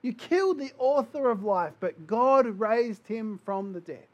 You 0.02 0.14
killed 0.14 0.60
the 0.60 0.72
author 0.78 1.30
of 1.30 1.44
life, 1.44 1.74
but 1.80 2.08
God 2.08 2.46
raised 2.60 3.08
him 3.08 3.40
from 3.44 3.74
the 3.74 3.82
dead. 3.82 4.08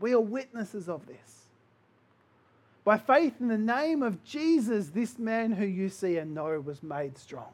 We 0.00 0.12
are 0.12 0.20
witnesses 0.20 0.88
of 0.88 1.06
this. 1.06 1.46
By 2.84 2.98
faith 2.98 3.34
in 3.40 3.48
the 3.48 3.56
name 3.56 4.02
of 4.02 4.22
Jesus, 4.24 4.88
this 4.88 5.18
man 5.18 5.52
who 5.52 5.64
you 5.64 5.88
see 5.88 6.18
and 6.18 6.34
know 6.34 6.60
was 6.60 6.82
made 6.82 7.16
strong. 7.16 7.52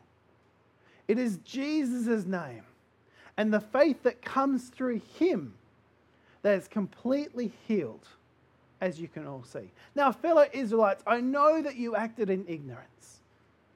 It 1.06 1.18
is 1.18 1.38
Jesus' 1.44 2.24
name 2.24 2.64
and 3.40 3.54
the 3.54 3.60
faith 3.60 4.02
that 4.02 4.20
comes 4.20 4.68
through 4.68 5.00
him 5.18 5.54
that 6.42 6.58
is 6.58 6.68
completely 6.68 7.52
healed, 7.66 8.06
as 8.82 9.00
you 9.00 9.08
can 9.08 9.26
all 9.26 9.42
see. 9.44 9.70
Now, 9.94 10.12
fellow 10.12 10.46
Israelites, 10.52 11.02
I 11.06 11.22
know 11.22 11.62
that 11.62 11.76
you 11.76 11.96
acted 11.96 12.28
in 12.28 12.44
ignorance, 12.46 12.89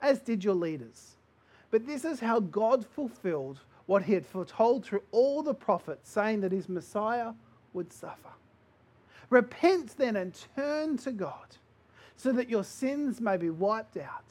as 0.05 0.21
did 0.21 0.45
your 0.45 0.55
leaders. 0.55 1.17
But 1.71 1.87
this 1.87 2.05
is 2.05 2.21
how 2.21 2.41
God 2.41 2.87
fulfilled 2.87 3.61
what 3.87 4.05
he 4.05 4.15
had 4.15 4.27
foretold 4.27 4.85
through 4.85 5.03
all 5.11 5.43
the 5.43 5.55
prophets, 5.55 6.11
saying 6.11 6.41
that 6.43 6.53
his 6.53 6.69
Messiah 6.69 7.33
would 7.73 7.93
suffer. 7.93 8.31
Repent 9.31 9.97
then 9.97 10.17
and 10.17 10.39
turn 10.55 10.97
to 10.99 11.11
God, 11.11 11.57
so 12.17 12.33
that 12.33 12.49
your 12.49 12.65
sins 12.65 13.21
may 13.21 13.37
be 13.37 13.51
wiped 13.51 13.97
out, 13.97 14.25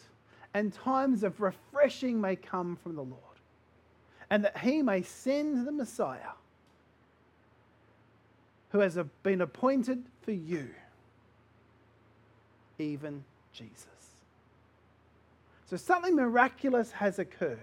and 0.53 0.71
times 0.71 1.23
of 1.23 1.41
refreshing 1.41 2.21
may 2.21 2.35
come 2.35 2.77
from 2.77 2.95
the 2.95 3.03
Lord 3.03 3.19
and 4.33 4.43
that 4.43 4.57
he 4.57 4.81
may 4.81 5.03
send 5.03 5.67
the 5.67 5.71
Messiah 5.71 6.33
who 8.71 8.79
has 8.79 8.97
been 9.21 9.41
appointed 9.41 10.03
for 10.23 10.31
you, 10.31 10.69
even 12.79 13.23
Jesus. 13.51 13.92
So 15.73 15.77
something 15.77 16.15
miraculous 16.15 16.91
has 16.91 17.17
occurred. 17.17 17.57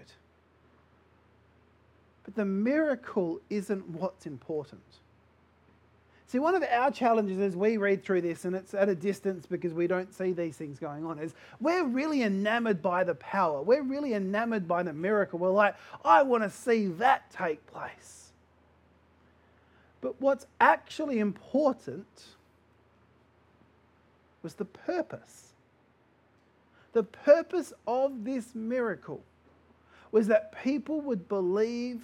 But 2.25 2.35
the 2.35 2.43
miracle 2.43 3.39
isn't 3.49 3.87
what's 3.87 4.25
important. 4.25 4.81
See, 6.27 6.37
one 6.37 6.53
of 6.53 6.61
our 6.69 6.91
challenges 6.91 7.39
as 7.39 7.55
we 7.55 7.77
read 7.77 8.03
through 8.03 8.19
this, 8.19 8.43
and 8.43 8.53
it's 8.53 8.73
at 8.73 8.89
a 8.89 8.95
distance 8.95 9.45
because 9.45 9.73
we 9.73 9.87
don't 9.87 10.13
see 10.13 10.33
these 10.33 10.57
things 10.57 10.77
going 10.77 11.05
on, 11.05 11.19
is 11.19 11.33
we're 11.61 11.85
really 11.85 12.23
enamored 12.23 12.81
by 12.81 13.05
the 13.05 13.15
power. 13.15 13.61
We're 13.61 13.81
really 13.81 14.13
enamored 14.13 14.67
by 14.67 14.83
the 14.83 14.91
miracle. 14.91 15.39
We're 15.39 15.49
like, 15.51 15.77
I 16.03 16.23
want 16.23 16.43
to 16.43 16.49
see 16.49 16.87
that 16.87 17.31
take 17.31 17.65
place. 17.67 18.31
But 20.01 20.19
what's 20.19 20.47
actually 20.59 21.19
important 21.19 22.25
was 24.43 24.55
the 24.55 24.65
purpose. 24.65 25.50
The 26.93 27.03
purpose 27.03 27.73
of 27.87 28.23
this 28.23 28.53
miracle 28.53 29.23
was 30.11 30.27
that 30.27 30.61
people 30.63 31.01
would 31.01 31.27
believe 31.29 32.01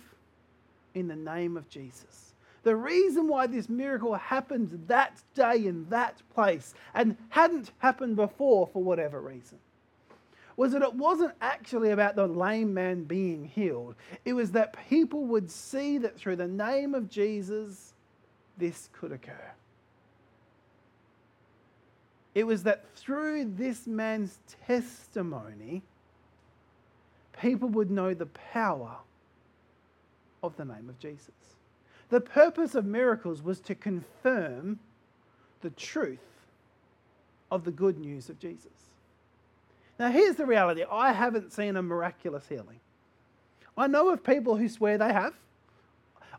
in 0.93 1.07
the 1.07 1.15
name 1.15 1.57
of 1.57 1.69
Jesus. 1.69 2.33
The 2.63 2.75
reason 2.75 3.27
why 3.27 3.47
this 3.47 3.69
miracle 3.69 4.15
happened 4.15 4.85
that 4.87 5.21
day 5.35 5.67
in 5.67 5.87
that 5.89 6.21
place 6.33 6.73
and 6.93 7.15
hadn't 7.29 7.71
happened 7.79 8.15
before 8.15 8.67
for 8.67 8.83
whatever 8.83 9.21
reason 9.21 9.59
was 10.57 10.71
that 10.71 10.81
it 10.81 10.93
wasn't 10.95 11.33
actually 11.39 11.91
about 11.91 12.15
the 12.15 12.27
lame 12.27 12.73
man 12.73 13.03
being 13.03 13.45
healed. 13.45 13.95
It 14.25 14.33
was 14.33 14.51
that 14.51 14.75
people 14.89 15.25
would 15.25 15.49
see 15.51 15.99
that 15.99 16.17
through 16.17 16.37
the 16.37 16.47
name 16.47 16.95
of 16.95 17.09
Jesus, 17.09 17.93
this 18.57 18.89
could 18.91 19.11
occur. 19.11 19.51
It 22.37 22.45
was 22.45 22.61
that 22.63 22.85
through 22.95 23.45
this 23.55 23.87
man's 23.87 24.37
testimony, 24.67 25.81
people 27.41 27.67
would 27.69 27.89
know 27.89 28.13
the 28.13 28.27
power 28.27 28.95
of 30.43 30.55
the 30.55 30.63
name 30.63 30.87
of 30.87 30.99
Jesus. 30.99 31.33
The 32.09 32.21
purpose 32.21 32.75
of 32.75 32.85
miracles 32.85 33.41
was 33.41 33.59
to 33.61 33.73
confirm 33.73 34.77
the 35.61 35.71
truth 35.71 36.19
of 37.49 37.63
the 37.63 37.71
good 37.71 37.97
news 37.97 38.29
of 38.29 38.37
Jesus. 38.37 38.91
Now, 39.97 40.11
here's 40.11 40.35
the 40.35 40.45
reality 40.45 40.83
I 40.91 41.13
haven't 41.13 41.53
seen 41.53 41.75
a 41.75 41.81
miraculous 41.81 42.47
healing. 42.47 42.79
I 43.75 43.87
know 43.87 44.09
of 44.09 44.23
people 44.23 44.55
who 44.55 44.69
swear 44.69 44.99
they 44.99 45.11
have. 45.11 45.33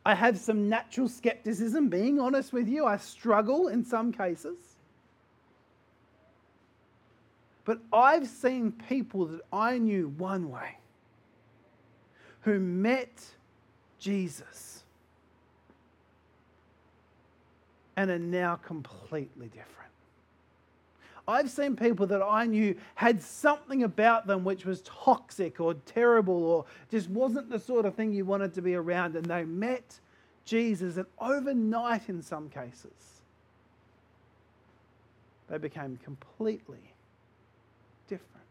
I 0.07 0.15
have 0.15 0.39
some 0.39 0.69
natural 0.69 1.09
skepticism, 1.09 1.89
being 1.89 2.21
honest 2.21 2.53
with 2.53 2.69
you. 2.69 2.87
I 2.87 2.99
struggle 2.99 3.67
in 3.67 3.85
some 3.85 4.13
cases. 4.13 4.68
But 7.69 7.81
I've 7.93 8.27
seen 8.27 8.73
people 8.73 9.27
that 9.27 9.43
I 9.53 9.77
knew 9.77 10.09
one 10.17 10.51
way 10.51 10.79
who 12.41 12.59
met 12.59 13.23
Jesus 13.99 14.85
and 17.95 18.11
are 18.11 18.19
now 18.19 18.57
completely 18.57 19.49
different. 19.49 19.93
I've 21.29 21.51
seen 21.51 21.77
people 21.77 22.07
that 22.07 22.23
I 22.23 22.47
knew 22.47 22.75
had 22.95 23.21
something 23.21 23.83
about 23.83 24.27
them 24.27 24.45
which 24.45 24.65
was 24.65 24.81
toxic 24.81 25.61
or 25.61 25.75
terrible 25.75 26.43
or 26.43 26.65
just 26.91 27.11
wasn't 27.11 27.51
the 27.51 27.59
sort 27.59 27.85
of 27.85 27.95
thing 27.95 28.15
you 28.15 28.25
wanted 28.25 28.55
to 28.55 28.63
be 28.63 28.77
around, 28.77 29.15
and 29.15 29.27
they 29.27 29.45
met 29.45 30.01
Jesus, 30.47 30.97
and 30.97 31.05
overnight, 31.21 32.09
in 32.09 32.23
some 32.23 32.49
cases, 32.49 33.21
they 35.51 35.59
became 35.59 35.99
completely 36.03 36.95
different. 38.09 38.47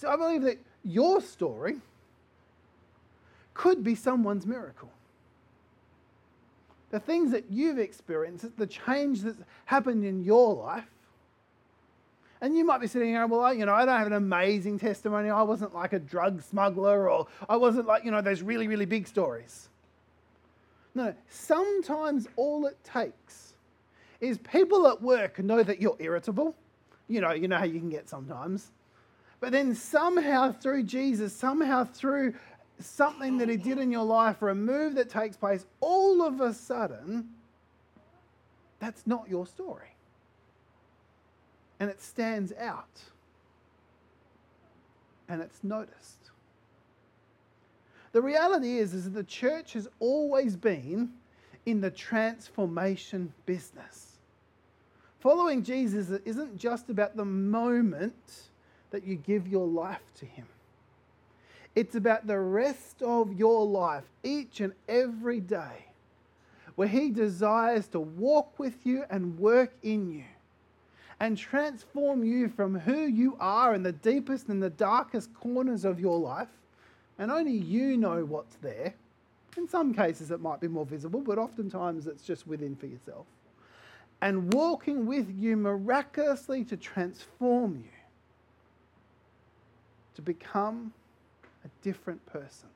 So 0.00 0.08
I 0.08 0.16
believe 0.16 0.40
that 0.42 0.58
your 0.82 1.20
story 1.20 1.76
could 3.52 3.84
be 3.84 3.94
someone's 3.94 4.46
miracle. 4.46 4.90
The 6.90 6.98
things 6.98 7.32
that 7.32 7.50
you've 7.50 7.78
experienced, 7.78 8.56
the 8.56 8.66
change 8.66 9.20
that's 9.20 9.36
happened 9.66 10.06
in 10.06 10.24
your 10.24 10.54
life. 10.54 10.88
And 12.40 12.56
you 12.56 12.64
might 12.64 12.80
be 12.80 12.86
sitting 12.86 13.10
here, 13.10 13.26
well, 13.26 13.52
you 13.52 13.66
know, 13.66 13.74
I 13.74 13.84
don't 13.84 13.98
have 13.98 14.06
an 14.06 14.14
amazing 14.14 14.78
testimony. 14.78 15.28
I 15.28 15.42
wasn't 15.42 15.74
like 15.74 15.92
a 15.92 15.98
drug 15.98 16.40
smuggler 16.40 17.10
or 17.10 17.26
I 17.46 17.58
wasn't 17.58 17.86
like, 17.86 18.02
you 18.02 18.10
know, 18.10 18.22
those 18.22 18.40
really, 18.40 18.68
really 18.68 18.86
big 18.86 19.06
stories. 19.06 19.68
No, 20.94 21.14
sometimes 21.28 22.26
all 22.36 22.64
it 22.64 22.82
takes 22.84 23.52
is 24.18 24.38
people 24.38 24.88
at 24.88 25.02
work 25.02 25.38
know 25.40 25.62
that 25.62 25.78
you're 25.78 25.96
irritable. 25.98 26.54
You 27.06 27.20
know, 27.20 27.32
you 27.32 27.48
know 27.48 27.58
how 27.58 27.64
you 27.64 27.78
can 27.78 27.90
get 27.90 28.08
sometimes. 28.08 28.72
But 29.40 29.52
then 29.52 29.74
somehow 29.74 30.52
through 30.52 30.84
Jesus, 30.84 31.34
somehow 31.34 31.84
through 31.84 32.34
something 32.78 33.38
that 33.38 33.48
he 33.48 33.56
did 33.56 33.78
in 33.78 33.90
your 33.90 34.04
life 34.04 34.42
or 34.42 34.50
a 34.50 34.54
move 34.54 34.94
that 34.94 35.08
takes 35.08 35.36
place, 35.36 35.64
all 35.80 36.22
of 36.22 36.40
a 36.40 36.52
sudden, 36.52 37.30
that's 38.78 39.06
not 39.06 39.28
your 39.28 39.46
story. 39.46 39.94
And 41.78 41.90
it 41.90 42.02
stands 42.02 42.52
out. 42.58 43.00
And 45.28 45.40
it's 45.40 45.62
noticed. 45.62 46.30
The 48.12 48.20
reality 48.20 48.78
is, 48.78 48.92
is 48.92 49.04
that 49.04 49.10
the 49.10 49.24
church 49.24 49.74
has 49.74 49.88
always 50.00 50.56
been 50.56 51.12
in 51.64 51.80
the 51.80 51.90
transformation 51.90 53.32
business. 53.46 54.18
Following 55.20 55.62
Jesus 55.62 56.10
isn't 56.24 56.56
just 56.56 56.90
about 56.90 57.16
the 57.16 57.24
moment 57.24 58.49
that 58.90 59.04
you 59.04 59.16
give 59.16 59.48
your 59.48 59.66
life 59.66 60.12
to 60.18 60.26
Him. 60.26 60.46
It's 61.74 61.94
about 61.94 62.26
the 62.26 62.38
rest 62.38 63.02
of 63.02 63.32
your 63.34 63.64
life, 63.64 64.04
each 64.22 64.60
and 64.60 64.72
every 64.88 65.40
day, 65.40 65.86
where 66.74 66.88
He 66.88 67.10
desires 67.10 67.86
to 67.88 68.00
walk 68.00 68.58
with 68.58 68.84
you 68.84 69.04
and 69.10 69.38
work 69.38 69.72
in 69.82 70.10
you 70.10 70.24
and 71.20 71.36
transform 71.36 72.24
you 72.24 72.48
from 72.48 72.78
who 72.78 73.06
you 73.06 73.36
are 73.38 73.74
in 73.74 73.82
the 73.82 73.92
deepest 73.92 74.48
and 74.48 74.62
the 74.62 74.70
darkest 74.70 75.32
corners 75.34 75.84
of 75.84 76.00
your 76.00 76.18
life 76.18 76.48
and 77.18 77.30
only 77.30 77.52
you 77.52 77.98
know 77.98 78.24
what's 78.24 78.56
there. 78.56 78.94
In 79.56 79.68
some 79.68 79.92
cases, 79.92 80.30
it 80.30 80.40
might 80.40 80.60
be 80.60 80.68
more 80.68 80.86
visible, 80.86 81.20
but 81.20 81.38
oftentimes 81.38 82.06
it's 82.06 82.22
just 82.22 82.46
within 82.46 82.74
for 82.74 82.86
yourself. 82.86 83.26
And 84.22 84.52
walking 84.54 85.06
with 85.06 85.30
you 85.38 85.56
miraculously 85.56 86.64
to 86.64 86.76
transform 86.76 87.76
you 87.76 87.99
to 90.14 90.22
become 90.22 90.92
a 91.64 91.68
different 91.82 92.24
person. 92.26 92.68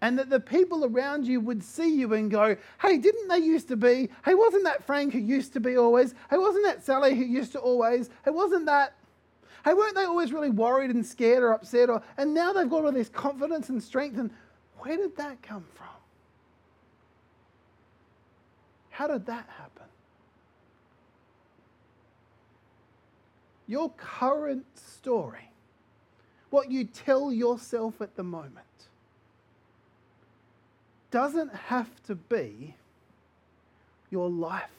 And 0.00 0.18
that 0.18 0.30
the 0.30 0.38
people 0.38 0.84
around 0.84 1.26
you 1.26 1.40
would 1.40 1.62
see 1.62 1.92
you 1.92 2.14
and 2.14 2.30
go, 2.30 2.56
hey, 2.80 2.98
didn't 2.98 3.28
they 3.28 3.38
used 3.38 3.66
to 3.68 3.76
be? 3.76 4.08
Hey, 4.24 4.34
wasn't 4.34 4.64
that 4.64 4.84
Frank 4.84 5.12
who 5.12 5.18
used 5.18 5.52
to 5.54 5.60
be 5.60 5.76
always? 5.76 6.14
Hey, 6.30 6.38
wasn't 6.38 6.64
that 6.66 6.84
Sally 6.84 7.16
who 7.16 7.24
used 7.24 7.52
to 7.52 7.58
always? 7.58 8.08
Hey, 8.24 8.30
wasn't 8.30 8.66
that 8.66 8.94
Hey, 9.64 9.74
weren't 9.74 9.94
they 9.94 10.04
always 10.04 10.32
really 10.32 10.50
worried 10.50 10.90
and 10.90 11.04
scared 11.04 11.42
or 11.42 11.52
upset? 11.52 11.90
Or, 11.90 12.02
and 12.16 12.32
now 12.32 12.52
they've 12.52 12.70
got 12.70 12.84
all 12.84 12.92
this 12.92 13.08
confidence 13.08 13.68
and 13.68 13.82
strength. 13.82 14.18
And 14.18 14.30
where 14.78 14.96
did 14.96 15.16
that 15.16 15.42
come 15.42 15.64
from? 15.74 15.86
How 18.90 19.08
did 19.08 19.26
that 19.26 19.46
happen? 19.58 19.84
Your 23.66 23.90
current 23.90 24.64
story, 24.78 25.50
what 26.50 26.70
you 26.70 26.84
tell 26.84 27.32
yourself 27.32 28.00
at 28.00 28.16
the 28.16 28.22
moment, 28.22 28.64
doesn't 31.10 31.54
have 31.54 31.88
to 32.04 32.14
be 32.14 32.74
your 34.10 34.28
life 34.28 34.70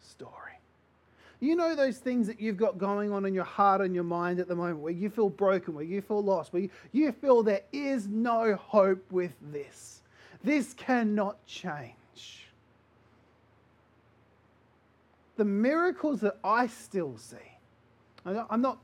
story. 0.00 0.30
You 1.40 1.56
know 1.56 1.74
those 1.74 1.98
things 1.98 2.28
that 2.28 2.40
you've 2.40 2.56
got 2.56 2.78
going 2.78 3.12
on 3.12 3.24
in 3.24 3.34
your 3.34 3.42
heart 3.42 3.80
and 3.80 3.94
your 3.94 4.04
mind 4.04 4.38
at 4.38 4.46
the 4.46 4.54
moment 4.54 4.78
where 4.78 4.92
you 4.92 5.10
feel 5.10 5.28
broken, 5.28 5.74
where 5.74 5.84
you 5.84 6.00
feel 6.00 6.22
lost, 6.22 6.52
where 6.52 6.68
you 6.92 7.10
feel 7.10 7.42
there 7.42 7.62
is 7.72 8.06
no 8.06 8.54
hope 8.54 9.04
with 9.10 9.32
this. 9.52 10.02
This 10.44 10.72
cannot 10.72 11.44
change. 11.46 11.94
The 15.36 15.44
miracles 15.44 16.20
that 16.20 16.36
I 16.44 16.68
still 16.68 17.16
see, 17.16 17.36
I'm 18.24 18.60
not, 18.60 18.78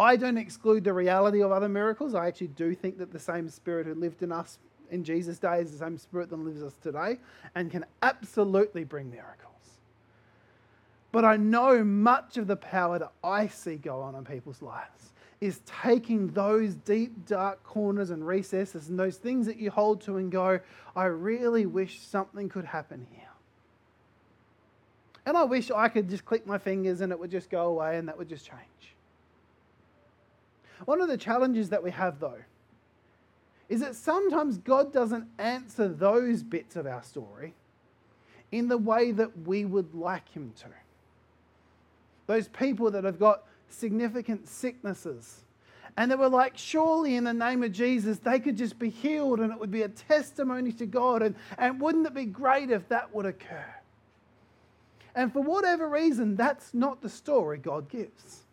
I 0.00 0.16
don't 0.16 0.38
exclude 0.38 0.84
the 0.84 0.94
reality 0.94 1.42
of 1.42 1.52
other 1.52 1.68
miracles. 1.68 2.14
I 2.14 2.26
actually 2.26 2.46
do 2.48 2.74
think 2.74 2.96
that 2.98 3.12
the 3.12 3.18
same 3.18 3.50
Spirit 3.50 3.86
who 3.86 3.94
lived 3.94 4.22
in 4.22 4.32
us 4.32 4.58
in 4.90 5.04
Jesus' 5.04 5.38
day 5.38 5.60
is 5.60 5.72
the 5.72 5.84
same 5.84 5.98
Spirit 5.98 6.30
that 6.30 6.38
lives 6.38 6.62
us 6.62 6.74
today 6.82 7.18
and 7.54 7.70
can 7.70 7.84
absolutely 8.00 8.82
bring 8.82 9.10
miracles. 9.10 9.50
But 11.12 11.26
I 11.26 11.36
know 11.36 11.84
much 11.84 12.38
of 12.38 12.46
the 12.46 12.56
power 12.56 12.98
that 12.98 13.12
I 13.22 13.48
see 13.48 13.76
go 13.76 14.00
on 14.00 14.14
in 14.14 14.24
people's 14.24 14.62
lives 14.62 15.12
is 15.42 15.60
taking 15.66 16.28
those 16.28 16.76
deep, 16.76 17.26
dark 17.26 17.62
corners 17.62 18.08
and 18.08 18.26
recesses 18.26 18.88
and 18.88 18.98
those 18.98 19.18
things 19.18 19.44
that 19.44 19.58
you 19.58 19.70
hold 19.70 20.00
to 20.02 20.16
and 20.16 20.32
go, 20.32 20.60
I 20.96 21.04
really 21.04 21.66
wish 21.66 22.00
something 22.00 22.48
could 22.48 22.64
happen 22.64 23.06
here. 23.10 23.24
And 25.26 25.36
I 25.36 25.44
wish 25.44 25.70
I 25.70 25.88
could 25.88 26.08
just 26.08 26.24
click 26.24 26.46
my 26.46 26.56
fingers 26.56 27.02
and 27.02 27.12
it 27.12 27.18
would 27.18 27.30
just 27.30 27.50
go 27.50 27.66
away 27.66 27.98
and 27.98 28.08
that 28.08 28.16
would 28.16 28.30
just 28.30 28.46
change. 28.46 28.94
One 30.84 31.00
of 31.00 31.08
the 31.08 31.18
challenges 31.18 31.68
that 31.70 31.82
we 31.82 31.90
have, 31.90 32.20
though, 32.20 32.42
is 33.68 33.80
that 33.80 33.94
sometimes 33.94 34.58
God 34.58 34.92
doesn't 34.92 35.26
answer 35.38 35.88
those 35.88 36.42
bits 36.42 36.76
of 36.76 36.86
our 36.86 37.02
story 37.02 37.54
in 38.50 38.68
the 38.68 38.78
way 38.78 39.12
that 39.12 39.46
we 39.46 39.64
would 39.64 39.94
like 39.94 40.28
Him 40.30 40.52
to 40.60 40.66
those 42.30 42.46
people 42.46 42.92
that 42.92 43.02
have 43.02 43.18
got 43.18 43.42
significant 43.68 44.46
sicknesses. 44.46 45.42
And 45.96 46.12
they 46.12 46.14
were 46.14 46.28
like, 46.28 46.56
surely 46.56 47.16
in 47.16 47.24
the 47.24 47.34
name 47.34 47.64
of 47.64 47.72
Jesus, 47.72 48.18
they 48.18 48.38
could 48.38 48.56
just 48.56 48.78
be 48.78 48.88
healed 48.88 49.40
and 49.40 49.52
it 49.52 49.58
would 49.58 49.72
be 49.72 49.82
a 49.82 49.88
testimony 49.88 50.70
to 50.74 50.86
God. 50.86 51.22
And, 51.22 51.34
and 51.58 51.80
wouldn't 51.80 52.06
it 52.06 52.14
be 52.14 52.26
great 52.26 52.70
if 52.70 52.88
that 52.88 53.12
would 53.12 53.26
occur? 53.26 53.74
And 55.16 55.32
for 55.32 55.42
whatever 55.42 55.88
reason, 55.88 56.36
that's 56.36 56.72
not 56.72 57.02
the 57.02 57.08
story 57.08 57.58
God 57.58 57.88
gives. 57.88 58.44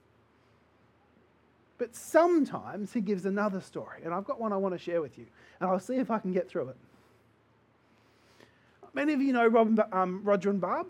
But 1.78 1.96
sometimes 1.96 2.94
He 2.94 3.02
gives 3.02 3.26
another 3.26 3.62
story. 3.62 4.02
And 4.04 4.14
I've 4.14 4.26
got 4.26 4.40
one 4.40 4.54
I 4.54 4.58
want 4.58 4.74
to 4.74 4.80
share 4.80 5.02
with 5.02 5.18
you. 5.18 5.26
And 5.60 5.70
I'll 5.70 5.80
see 5.80 5.96
if 5.96 6.10
I 6.10 6.20
can 6.20 6.34
get 6.34 6.50
through 6.50 6.70
it. 6.70 6.78
Many 8.94 9.14
of 9.14 9.22
you 9.22 9.32
know 9.32 9.46
Rob, 9.46 9.80
um, 9.92 10.22
Roger 10.24 10.50
and 10.50 10.60
Barb 10.60 10.88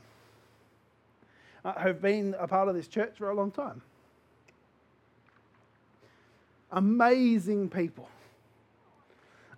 uh, 1.65 1.73
have 1.73 2.01
been 2.01 2.35
a 2.39 2.47
part 2.47 2.69
of 2.69 2.75
this 2.75 2.87
church 2.87 3.15
for 3.17 3.29
a 3.29 3.35
long 3.35 3.51
time. 3.51 3.81
Amazing 6.71 7.69
people. 7.69 8.09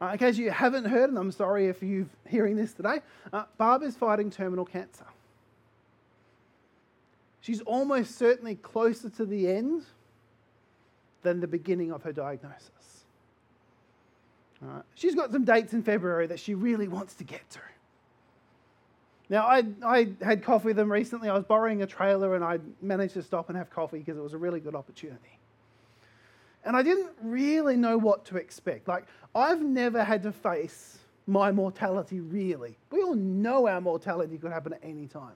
Uh, 0.02 0.08
in 0.14 0.18
case 0.18 0.38
you 0.38 0.50
haven't 0.50 0.86
heard, 0.86 1.10
and 1.10 1.20
I'm 1.20 1.32
sorry 1.32 1.68
if 1.68 1.84
you're 1.84 2.08
hearing 2.28 2.56
this 2.56 2.74
today, 2.74 3.02
uh, 3.34 3.44
Barb 3.58 3.84
is 3.84 3.96
fighting 3.96 4.32
terminal 4.32 4.66
cancer. 4.66 5.06
She's 7.42 7.62
almost 7.62 8.18
certainly 8.18 8.56
closer 8.56 9.10
to 9.12 9.26
the 9.26 9.48
end 9.48 9.84
than 11.22 11.40
the 11.40 11.48
beginning 11.48 11.92
of 11.92 12.04
her 12.04 12.14
diagnosis. 12.14 13.06
She's 14.96 15.16
got 15.16 15.32
some 15.32 15.46
dates 15.46 15.74
in 15.74 15.84
February 15.84 16.28
that 16.28 16.40
she 16.40 16.54
really 16.54 16.88
wants 16.88 17.14
to 17.16 17.24
get 17.24 17.50
to. 17.52 17.60
Now, 19.30 19.46
I, 19.46 19.64
I 19.86 20.08
had 20.22 20.44
coffee 20.44 20.68
with 20.68 20.76
them 20.76 20.92
recently. 20.92 21.30
I 21.30 21.34
was 21.34 21.44
borrowing 21.44 21.84
a 21.84 21.88
trailer 21.88 22.36
and 22.36 22.44
I 22.44 22.60
managed 22.82 23.14
to 23.14 23.24
stop 23.24 23.50
and 23.50 23.58
have 23.58 23.70
coffee 23.70 24.00
because 24.00 24.18
it 24.18 24.22
was 24.22 24.34
a 24.34 24.38
really 24.38 24.60
good 24.60 24.76
opportunity. 24.76 25.40
And 26.66 26.76
I 26.76 26.82
didn't 26.82 27.12
really 27.22 27.78
know 27.78 27.98
what 27.98 28.26
to 28.26 28.38
expect. 28.38 28.88
Like, 28.88 29.06
I've 29.36 29.62
never 29.62 30.04
had 30.04 30.24
to 30.24 30.32
face 30.32 30.98
my 31.28 31.52
mortality, 31.52 32.20
really. 32.20 32.78
We 32.92 33.04
all 33.04 33.14
know 33.14 33.68
our 33.68 33.80
mortality 33.80 34.38
could 34.38 34.52
happen 34.52 34.74
at 34.74 34.80
any 34.84 35.08
time. 35.08 35.36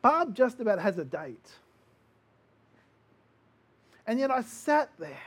Barb 0.00 0.34
just 0.34 0.60
about 0.60 0.78
has 0.78 0.96
a 0.98 1.04
date. 1.04 1.50
And 4.06 4.18
yet 4.18 4.30
I 4.30 4.42
sat 4.42 4.90
there. 4.98 5.18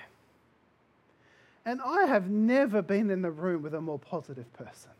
And 1.65 1.81
I 1.81 2.05
have 2.05 2.29
never 2.29 2.81
been 2.81 3.09
in 3.09 3.21
the 3.21 3.31
room 3.31 3.61
with 3.61 3.73
a 3.73 3.81
more 3.81 3.99
positive 3.99 4.51
person. 4.53 4.91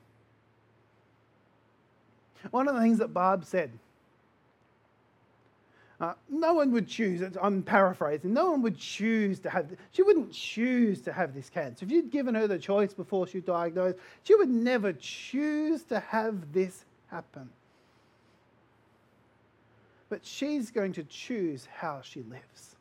One 2.51 2.67
of 2.67 2.75
the 2.75 2.81
things 2.81 2.99
that 2.99 3.13
Barb 3.13 3.45
said 3.45 3.71
uh, 5.99 6.13
no 6.29 6.53
one 6.53 6.71
would 6.71 6.87
choose, 6.87 7.23
I'm 7.41 7.63
paraphrasing, 7.63 8.31
no 8.31 8.51
one 8.51 8.61
would 8.61 8.77
choose 8.77 9.39
to 9.39 9.49
have, 9.49 9.67
she 9.91 10.03
wouldn't 10.03 10.31
choose 10.31 11.01
to 11.01 11.11
have 11.11 11.33
this 11.33 11.49
cancer. 11.49 11.85
If 11.85 11.91
you'd 11.91 12.11
given 12.11 12.35
her 12.35 12.45
the 12.45 12.59
choice 12.59 12.93
before 12.93 13.25
she 13.25 13.39
diagnosed, 13.39 13.97
she 14.21 14.35
would 14.35 14.49
never 14.49 14.93
choose 14.93 15.83
to 15.85 15.99
have 15.99 16.53
this 16.53 16.85
happen. 17.07 17.49
But 20.09 20.23
she's 20.23 20.69
going 20.69 20.93
to 20.93 21.03
choose 21.03 21.67
how 21.79 22.01
she 22.03 22.21
lives. 22.21 22.76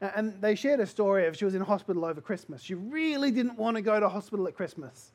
And 0.00 0.40
they 0.40 0.54
shared 0.54 0.80
a 0.80 0.86
story 0.86 1.26
of 1.26 1.36
she 1.36 1.44
was 1.44 1.54
in 1.54 1.60
hospital 1.60 2.04
over 2.04 2.20
Christmas. 2.20 2.62
She 2.62 2.74
really 2.74 3.30
didn't 3.30 3.58
want 3.58 3.76
to 3.76 3.82
go 3.82 4.00
to 4.00 4.08
hospital 4.08 4.48
at 4.48 4.54
Christmas 4.54 5.12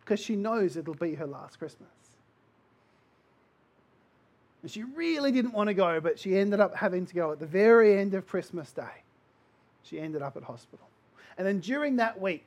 because 0.00 0.20
she 0.20 0.36
knows 0.36 0.76
it'll 0.76 0.94
be 0.94 1.14
her 1.14 1.26
last 1.26 1.58
Christmas. 1.58 1.88
And 4.62 4.70
she 4.70 4.84
really 4.84 5.32
didn't 5.32 5.52
want 5.52 5.68
to 5.68 5.74
go, 5.74 6.00
but 6.00 6.18
she 6.18 6.36
ended 6.36 6.60
up 6.60 6.74
having 6.74 7.06
to 7.06 7.14
go 7.14 7.32
at 7.32 7.40
the 7.40 7.46
very 7.46 7.98
end 7.98 8.14
of 8.14 8.26
Christmas 8.26 8.70
Day. 8.72 9.02
She 9.82 9.98
ended 9.98 10.22
up 10.22 10.36
at 10.36 10.44
hospital. 10.44 10.86
And 11.36 11.46
then 11.46 11.60
during 11.60 11.96
that 11.96 12.20
week, 12.20 12.46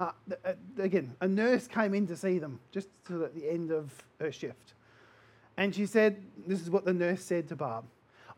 uh, 0.00 0.10
uh 0.44 0.52
again, 0.78 1.14
a 1.20 1.28
nurse 1.28 1.68
came 1.68 1.94
in 1.94 2.06
to 2.08 2.16
see 2.16 2.38
them 2.38 2.58
just 2.72 2.88
at 3.10 3.34
the 3.34 3.48
end 3.48 3.70
of 3.70 3.92
her 4.20 4.32
shift. 4.32 4.74
And 5.56 5.74
she 5.74 5.86
said, 5.86 6.20
This 6.46 6.60
is 6.60 6.70
what 6.70 6.84
the 6.84 6.94
nurse 6.94 7.22
said 7.22 7.48
to 7.48 7.56
Barb 7.56 7.84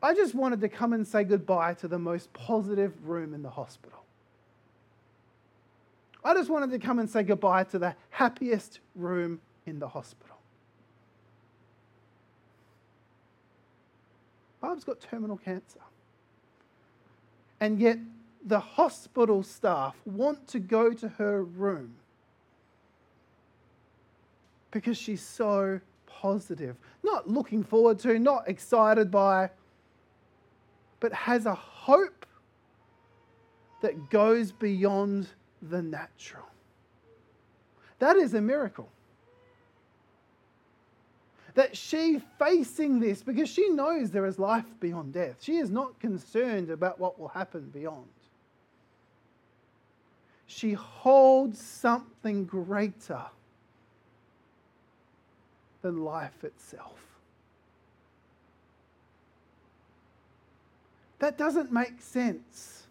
I 0.03 0.15
just 0.15 0.35
wanted 0.35 0.61
to 0.61 0.69
come 0.69 0.93
and 0.93 1.07
say 1.07 1.25
goodbye 1.25 1.75
to 1.75 1.89
the 1.89 1.99
most 1.99 2.33
positive 2.33 2.93
room 3.07 3.35
in 3.35 3.43
the 3.43 3.51
hospital. 3.51 4.05
I 6.25 6.35
just 6.35 6.49
wanted 6.49 6.71
to 6.71 6.79
come 6.79 6.99
and 6.99 7.09
say 7.09 7.23
goodbye 7.23 7.65
to 7.65 7.79
the 7.79 7.95
happiest 8.11 8.81
room 8.95 9.41
in 9.67 9.79
the 9.79 9.89
hospital. 9.89 10.37
Barb's 14.61 14.85
got 14.85 15.01
terminal 15.01 15.37
cancer. 15.37 15.81
And 17.61 17.79
yet, 17.79 17.99
the 18.47 18.61
hospital 18.61 19.43
staff 19.43 19.95
want 20.05 20.47
to 20.49 20.59
go 20.59 20.93
to 20.93 21.09
her 21.09 21.45
room 21.45 21.95
because 24.71 24.99
she's 24.99 25.23
so 25.23 25.81
positive. 26.07 26.77
Not 27.03 27.29
looking 27.29 27.63
forward 27.63 27.99
to, 28.01 28.19
not 28.19 28.49
excited 28.49 29.11
by, 29.11 29.51
but 31.01 31.13
has 31.13 31.47
a 31.47 31.55
hope 31.55 32.27
that 33.83 34.11
goes 34.11 34.53
beyond 34.53 35.29
the 35.61 35.83
natural. 35.83 36.47
That 37.99 38.17
is 38.17 38.35
a 38.35 38.41
miracle 38.41 38.89
that 41.55 41.77
she 41.77 42.21
facing 42.39 42.99
this 42.99 43.23
because 43.23 43.49
she 43.49 43.69
knows 43.69 44.11
there 44.11 44.27
is 44.27 44.39
life 44.39 44.67
beyond 44.81 45.13
death. 45.13 45.37
She 45.41 45.57
is 45.57 45.71
not 45.71 45.99
concerned 46.01 46.71
about 46.71 46.99
what 46.99 47.19
will 47.19 47.29
happen 47.29 47.71
beyond. 47.73 48.09
She 50.47 50.73
holds 50.73 51.61
something 51.61 52.45
greater 52.45 53.23
than 55.83 56.05
life 56.05 56.45
itself. 56.45 57.14
That 61.25 61.39
doesn't 61.39 61.73
make 61.73 62.03
sense 62.03 62.83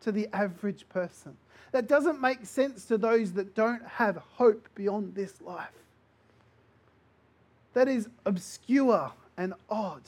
to 0.00 0.10
the 0.10 0.28
average 0.32 0.88
person. 0.88 1.36
That 1.70 1.86
doesn't 1.86 2.20
make 2.20 2.44
sense 2.44 2.84
to 2.86 2.98
those 2.98 3.30
that 3.34 3.54
don't 3.54 3.86
have 3.86 4.16
hope 4.16 4.68
beyond 4.74 5.14
this 5.14 5.40
life 5.40 5.70
that 7.74 7.86
is 7.86 8.08
obscure 8.24 9.12
and 9.36 9.54
odd. 9.70 10.02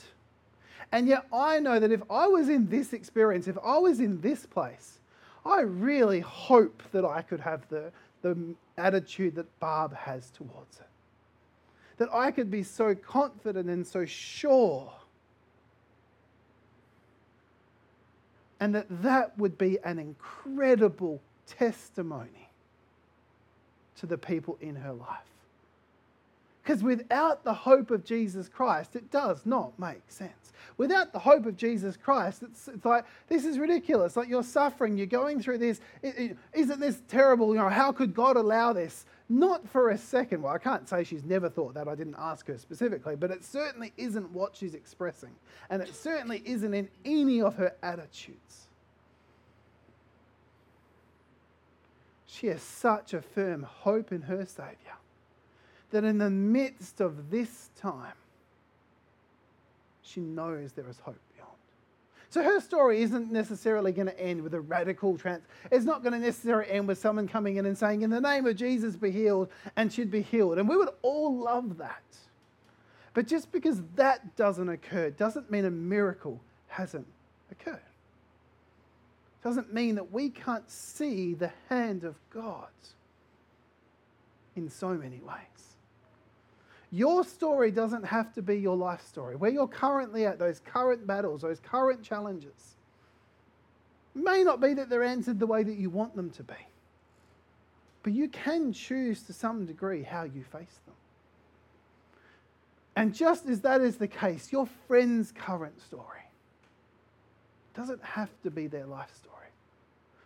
And 0.91 1.07
yet, 1.07 1.25
I 1.31 1.59
know 1.59 1.79
that 1.79 1.93
if 1.93 2.01
I 2.09 2.27
was 2.27 2.49
in 2.49 2.67
this 2.67 2.91
experience, 2.91 3.47
if 3.47 3.57
I 3.63 3.77
was 3.77 4.01
in 4.01 4.19
this 4.19 4.45
place, 4.45 4.99
I 5.45 5.61
really 5.61 6.19
hope 6.19 6.83
that 6.91 7.05
I 7.05 7.21
could 7.21 7.39
have 7.39 7.65
the, 7.69 7.93
the 8.23 8.35
attitude 8.77 9.35
that 9.35 9.59
Barb 9.61 9.95
has 9.95 10.31
towards 10.31 10.81
it. 10.81 10.87
That 11.95 12.13
I 12.13 12.31
could 12.31 12.51
be 12.51 12.61
so 12.61 12.93
confident 12.93 13.69
and 13.69 13.87
so 13.87 14.03
sure. 14.03 14.91
And 18.59 18.75
that 18.75 18.87
that 19.03 19.37
would 19.37 19.57
be 19.57 19.79
an 19.83 19.99
incredible 19.99 21.21
testimony 21.47 22.49
to 23.97 24.05
the 24.05 24.17
people 24.17 24.57
in 24.61 24.75
her 24.75 24.93
life. 24.93 25.19
Because 26.63 26.83
without 26.83 27.43
the 27.43 27.53
hope 27.53 27.89
of 27.89 28.05
Jesus 28.05 28.47
Christ, 28.47 28.95
it 28.95 29.09
does 29.09 29.45
not 29.45 29.77
make 29.79 30.01
sense. 30.07 30.53
Without 30.77 31.11
the 31.11 31.19
hope 31.19 31.45
of 31.45 31.57
Jesus 31.57 31.97
Christ, 31.97 32.43
it's, 32.43 32.67
it's 32.67 32.85
like, 32.85 33.05
this 33.27 33.43
is 33.43 33.57
ridiculous. 33.57 34.15
Like 34.15 34.29
you're 34.29 34.43
suffering, 34.43 34.95
you're 34.95 35.07
going 35.07 35.41
through 35.41 35.57
this. 35.57 35.81
is 36.03 36.67
not 36.67 36.79
this 36.79 37.01
terrible? 37.07 37.53
You 37.53 37.61
know, 37.61 37.69
how 37.69 37.91
could 37.91 38.13
God 38.13 38.37
allow 38.37 38.71
this? 38.71 39.05
Not 39.31 39.69
for 39.69 39.91
a 39.91 39.97
second. 39.97 40.41
Well, 40.41 40.53
I 40.53 40.57
can't 40.57 40.89
say 40.89 41.03
she's 41.03 41.23
never 41.23 41.49
thought 41.49 41.75
that. 41.75 41.87
I 41.87 41.93
didn't 41.93 42.15
ask 42.17 42.47
her 42.47 42.57
specifically, 42.57 43.15
but 43.15 43.29
it 43.29 43.45
certainly 43.45 43.93
isn't 43.95 44.31
what 44.31 44.55
she's 44.55 44.73
expressing. 44.73 45.35
And 45.69 45.83
it 45.83 45.93
certainly 45.93 46.41
isn't 46.45 46.73
in 46.73 46.89
any 47.05 47.39
of 47.39 47.55
her 47.55 47.75
attitudes. 47.83 48.67
She 52.25 52.47
has 52.47 52.63
such 52.63 53.13
a 53.13 53.21
firm 53.21 53.61
hope 53.63 54.11
in 54.11 54.23
her 54.23 54.45
Saviour 54.45 54.97
that 55.91 56.03
in 56.03 56.17
the 56.17 56.29
midst 56.29 56.99
of 56.99 57.29
this 57.29 57.69
time, 57.75 58.13
she 60.01 60.21
knows 60.21 60.71
there 60.71 60.89
is 60.89 60.99
hope. 60.99 61.19
So 62.31 62.43
her 62.43 62.59
story 62.59 63.01
isn't 63.01 63.31
necessarily 63.31 63.91
going 63.91 64.07
to 64.07 64.19
end 64.19 64.43
with 64.43 64.53
a 64.53 64.61
radical 64.61 65.17
trans. 65.17 65.43
It's 65.71 65.85
not 65.85 66.03
going 66.03 66.13
to 66.13 66.19
necessarily 66.19 66.69
end 66.69 66.87
with 66.87 66.99
someone 66.99 67.27
coming 67.27 67.57
in 67.57 67.65
and 67.65 67.75
saying, 67.75 68.03
"In 68.03 68.11
the 68.11 68.21
name 68.21 68.45
of 68.45 68.55
Jesus, 68.55 68.95
be 68.95 69.09
healed," 69.09 69.49
and 69.75 69.91
she'd 69.91 70.11
be 70.11 70.21
healed. 70.21 70.59
And 70.59 70.69
we 70.69 70.77
would 70.77 70.89
all 71.01 71.35
love 71.35 71.77
that. 71.77 72.03
But 73.15 73.25
just 73.25 73.51
because 73.51 73.81
that 73.95 74.35
doesn't 74.35 74.69
occur 74.69 75.09
doesn't 75.09 75.49
mean 75.49 75.65
a 75.65 75.71
miracle 75.71 76.39
hasn't 76.67 77.07
occurred. 77.51 77.81
Doesn't 79.43 79.73
mean 79.73 79.95
that 79.95 80.11
we 80.11 80.29
can't 80.29 80.69
see 80.69 81.33
the 81.33 81.51
hand 81.69 82.03
of 82.03 82.15
God 82.29 82.69
in 84.55 84.69
so 84.69 84.93
many 84.93 85.19
ways. 85.21 85.68
Your 86.91 87.23
story 87.23 87.71
doesn't 87.71 88.03
have 88.03 88.33
to 88.33 88.41
be 88.41 88.57
your 88.57 88.75
life 88.75 89.05
story. 89.05 89.35
Where 89.35 89.51
you're 89.51 89.67
currently 89.67 90.25
at, 90.25 90.39
those 90.39 90.59
current 90.59 91.05
battles, 91.05 91.41
those 91.41 91.59
current 91.59 92.03
challenges, 92.03 92.75
may 94.15 94.43
not 94.43 94.59
be 94.59 94.73
that 94.73 94.89
they're 94.89 95.03
answered 95.03 95.39
the 95.39 95.47
way 95.47 95.63
that 95.63 95.75
you 95.77 95.89
want 95.89 96.15
them 96.15 96.31
to 96.31 96.43
be. 96.43 96.55
But 98.01 98.13
you 98.13 98.27
can 98.27 98.73
choose 98.73 99.21
to 99.23 99.33
some 99.33 99.65
degree 99.65 100.03
how 100.03 100.23
you 100.23 100.43
face 100.43 100.79
them. 100.85 100.95
And 102.95 103.13
just 103.13 103.45
as 103.45 103.61
that 103.61 103.81
is 103.81 103.97
the 103.97 104.07
case, 104.07 104.51
your 104.51 104.67
friend's 104.87 105.31
current 105.31 105.79
story 105.81 106.03
doesn't 107.75 108.03
have 108.03 108.29
to 108.43 108.51
be 108.51 108.67
their 108.67 108.85
life 108.85 109.15
story 109.15 109.38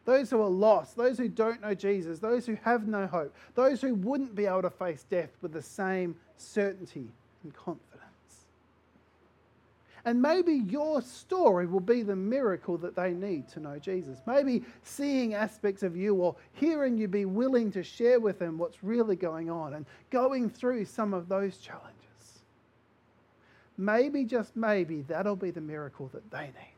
those 0.06 0.30
who 0.30 0.42
are 0.42 0.50
lost, 0.50 0.98
those 0.98 1.18
who 1.18 1.30
don't 1.30 1.62
know 1.62 1.74
Jesus, 1.74 2.20
those 2.20 2.46
who 2.46 2.58
have 2.64 2.88
no 2.88 3.08
hope, 3.08 3.34
those 3.56 3.82
who 3.82 3.96
wouldn't 3.96 4.36
be 4.36 4.46
able 4.46 4.64
to 4.64 4.70
face 4.70 5.06
death 5.10 5.30
with 5.42 5.54
the 5.54 5.62
same 5.62 6.16
certainty 6.36 7.08
and 7.44 7.54
confidence. 7.54 8.00
And 10.06 10.22
maybe 10.22 10.54
your 10.54 11.02
story 11.02 11.66
will 11.66 11.80
be 11.80 12.04
the 12.04 12.16
miracle 12.16 12.78
that 12.80 12.96
they 12.96 13.12
need 13.14 13.48
to 13.50 13.62
know 13.62 13.80
Jesus. 13.80 14.22
Maybe 14.28 14.64
seeing 14.84 15.34
aspects 15.34 15.82
of 15.82 15.96
you 15.96 16.16
or 16.16 16.36
hearing 16.54 16.98
you 16.98 17.08
be 17.08 17.24
willing 17.24 17.72
to 17.72 17.84
share 17.84 18.20
with 18.20 18.38
them 18.38 18.58
what's 18.58 18.84
really 18.84 19.16
going 19.16 19.50
on 19.50 19.76
and 19.76 19.86
going 20.10 20.50
through 20.50 20.86
some 20.86 21.14
of 21.14 21.30
those 21.30 21.58
challenges. 21.58 21.94
Maybe, 23.78 24.26
just 24.26 24.56
maybe, 24.58 25.04
that'll 25.04 25.38
be 25.38 25.52
the 25.52 25.62
miracle 25.62 26.10
that 26.14 26.30
they 26.30 26.48
need. 26.48 26.73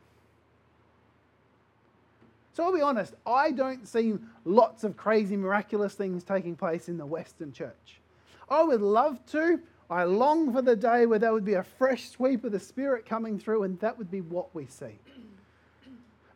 So 2.56 2.64
I'll 2.64 2.72
be 2.72 2.80
honest, 2.80 3.12
I 3.26 3.50
don't 3.50 3.86
see 3.86 4.14
lots 4.46 4.82
of 4.82 4.96
crazy, 4.96 5.36
miraculous 5.36 5.92
things 5.92 6.24
taking 6.24 6.56
place 6.56 6.88
in 6.88 6.96
the 6.96 7.04
Western 7.04 7.52
church. 7.52 8.00
I 8.48 8.62
would 8.62 8.80
love 8.80 9.18
to. 9.32 9.60
I 9.90 10.04
long 10.04 10.54
for 10.54 10.62
the 10.62 10.74
day 10.74 11.04
where 11.04 11.18
there 11.18 11.34
would 11.34 11.44
be 11.44 11.52
a 11.52 11.62
fresh 11.62 12.08
sweep 12.08 12.44
of 12.44 12.52
the 12.52 12.58
Spirit 12.58 13.04
coming 13.04 13.38
through, 13.38 13.64
and 13.64 13.78
that 13.80 13.98
would 13.98 14.10
be 14.10 14.22
what 14.22 14.54
we 14.54 14.64
see. 14.64 14.98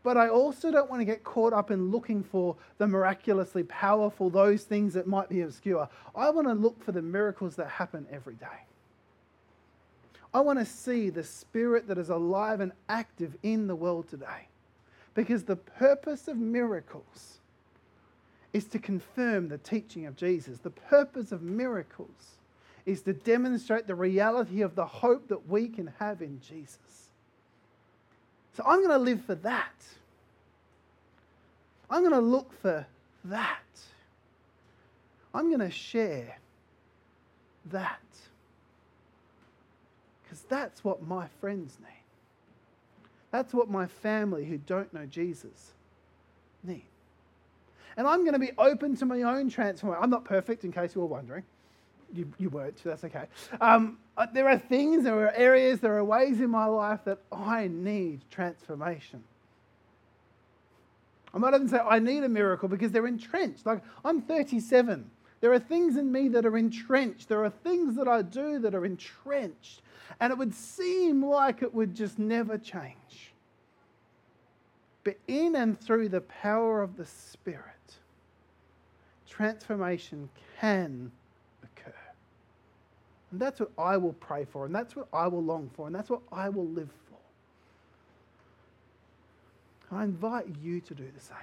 But 0.03 0.19
I 0.19 0.29
also 0.29 0.71
don't 0.71 0.91
want 0.91 1.01
to 1.01 1.07
get 1.07 1.25
caught 1.25 1.55
up 1.55 1.71
in 1.71 1.91
looking 1.91 2.23
for 2.23 2.55
the 2.77 2.87
miraculously 2.87 3.63
powerful, 3.63 4.29
those 4.29 4.65
things 4.65 4.93
that 4.93 5.07
might 5.07 5.31
be 5.31 5.41
obscure. 5.41 5.89
I 6.15 6.29
want 6.29 6.49
to 6.49 6.55
look 6.55 6.85
for 6.85 6.93
the 6.93 7.01
miracles 7.01 7.57
that 7.57 7.69
happen 7.69 8.07
every 8.13 8.35
day. 8.35 8.67
I 10.35 10.41
want 10.41 10.59
to 10.59 10.67
see 10.67 11.09
the 11.09 11.25
spirit 11.25 11.89
that 11.89 11.97
is 11.97 12.11
alive 12.11 12.61
and 12.61 12.73
active 12.91 13.39
in 13.43 13.67
the 13.67 13.75
world 13.75 14.07
today. 14.07 14.50
Because 15.15 15.45
the 15.45 15.57
purpose 15.57 16.29
of 16.29 16.37
miracles 16.37 17.39
is 18.53 18.65
to 18.67 18.79
confirm 18.79 19.49
the 19.49 19.59
teaching 19.59 20.07
of 20.07 20.17
Jesus. 20.17 20.59
The 20.59 20.71
purpose 20.71 21.33
of 21.33 21.43
miracles 21.43 22.37
is 22.87 23.03
to 23.03 23.13
demonstrate 23.13 23.87
the 23.87 23.95
reality 23.95 24.63
of 24.63 24.75
the 24.75 24.87
hope 24.87 25.29
that 25.29 25.49
we 25.49 25.69
can 25.69 25.93
have 25.99 26.23
in 26.23 26.41
Jesus. 26.41 26.79
So 28.57 28.65
I'm 28.67 28.79
going 28.79 28.91
to 28.91 28.99
live 28.99 29.25
for 29.25 29.37
that. 29.37 29.75
I'm 31.89 32.01
going 32.01 32.13
to 32.13 32.21
look 32.21 32.53
for 32.61 32.87
that. 33.25 33.59
I'm 35.35 35.49
going 35.49 35.61
to 35.61 35.71
share 35.71 36.39
that. 37.67 38.01
Because 40.23 40.41
that's 40.49 40.85
what 40.85 41.07
my 41.07 41.27
friends 41.41 41.77
need. 41.81 42.00
That's 43.31 43.55
what 43.55 43.71
my 43.71 43.87
family 43.87 44.45
who 44.45 44.59
don't 44.59 44.93
know 44.93 45.07
Jesus 45.07 45.73
need. 46.65 46.85
And 47.97 48.07
I'm 48.07 48.21
going 48.21 48.33
to 48.33 48.39
be 48.39 48.53
open 48.59 48.97
to 48.97 49.07
my 49.07 49.23
own 49.23 49.51
transformation. 49.51 50.03
I'm 50.03 50.11
not 50.11 50.25
perfect, 50.25 50.65
in 50.65 50.73
case 50.73 50.95
you 50.95 51.01
were 51.01 51.07
wondering. 51.07 51.45
You, 52.13 52.31
you 52.39 52.51
weren't, 52.51 52.79
so 52.79 52.89
that's 52.89 53.05
okay. 53.05 53.27
Um, 53.61 53.99
uh, 54.17 54.27
there 54.33 54.49
are 54.49 54.59
things, 54.59 55.05
there 55.05 55.19
are 55.27 55.33
areas, 55.33 55.81
there 55.81 55.97
are 55.97 56.05
ways 56.05 56.41
in 56.41 56.51
my 56.51 56.67
life 56.67 57.01
that 57.05 57.19
I 57.31 57.69
need 57.69 58.21
transformation. 58.31 59.23
I 61.33 61.39
might 61.39 61.55
even 61.55 61.69
say 61.69 61.79
I 61.79 62.01
need 62.01 62.25
a 62.25 62.29
miracle 62.29 62.69
because 62.69 62.91
they're 62.91 63.07
entrenched. 63.07 63.65
Like 63.65 63.83
I'm 64.05 64.21
37. 64.21 65.09
There 65.41 65.53
are 65.53 65.59
things 65.59 65.97
in 65.97 66.13
me 66.13 66.29
that 66.29 66.45
are 66.45 66.59
entrenched. 66.59 67.29
There 67.29 67.45
are 67.45 67.51
things 67.51 67.97
that 67.97 68.07
I 68.07 68.23
do 68.23 68.59
that 68.59 68.75
are 68.75 68.85
entrenched. 68.85 69.83
And 70.21 70.31
it 70.31 70.39
would 70.39 70.55
seem 70.55 71.25
like 71.25 71.63
it 71.63 71.73
would 71.73 71.95
just 71.95 72.19
never 72.19 72.59
change. 72.59 73.33
But 75.03 75.17
in 75.27 75.57
and 75.57 75.81
through 75.81 76.11
the 76.11 76.21
power 76.21 76.83
of 76.83 76.97
the 76.97 77.07
Spirit, 77.07 77.65
transformation 79.27 80.29
can 80.61 81.11
occur. 81.63 81.95
And 83.31 83.41
that's 83.41 83.61
what 83.61 83.71
I 83.79 83.97
will 83.97 84.13
pray 84.15 84.45
for, 84.45 84.67
and 84.67 84.75
that's 84.75 84.95
what 84.95 85.09
I 85.13 85.27
will 85.27 85.43
long 85.43 85.71
for, 85.75 85.87
and 85.87 85.95
that's 85.95 86.11
what 86.11 86.21
I 86.31 86.51
will 86.51 86.67
live 86.67 86.91
for. 89.89 89.97
I 89.97 90.05
invite 90.05 90.47
you 90.63 90.81
to 90.83 90.95
do 90.95 91.11
the 91.15 91.21
same. 91.21 91.37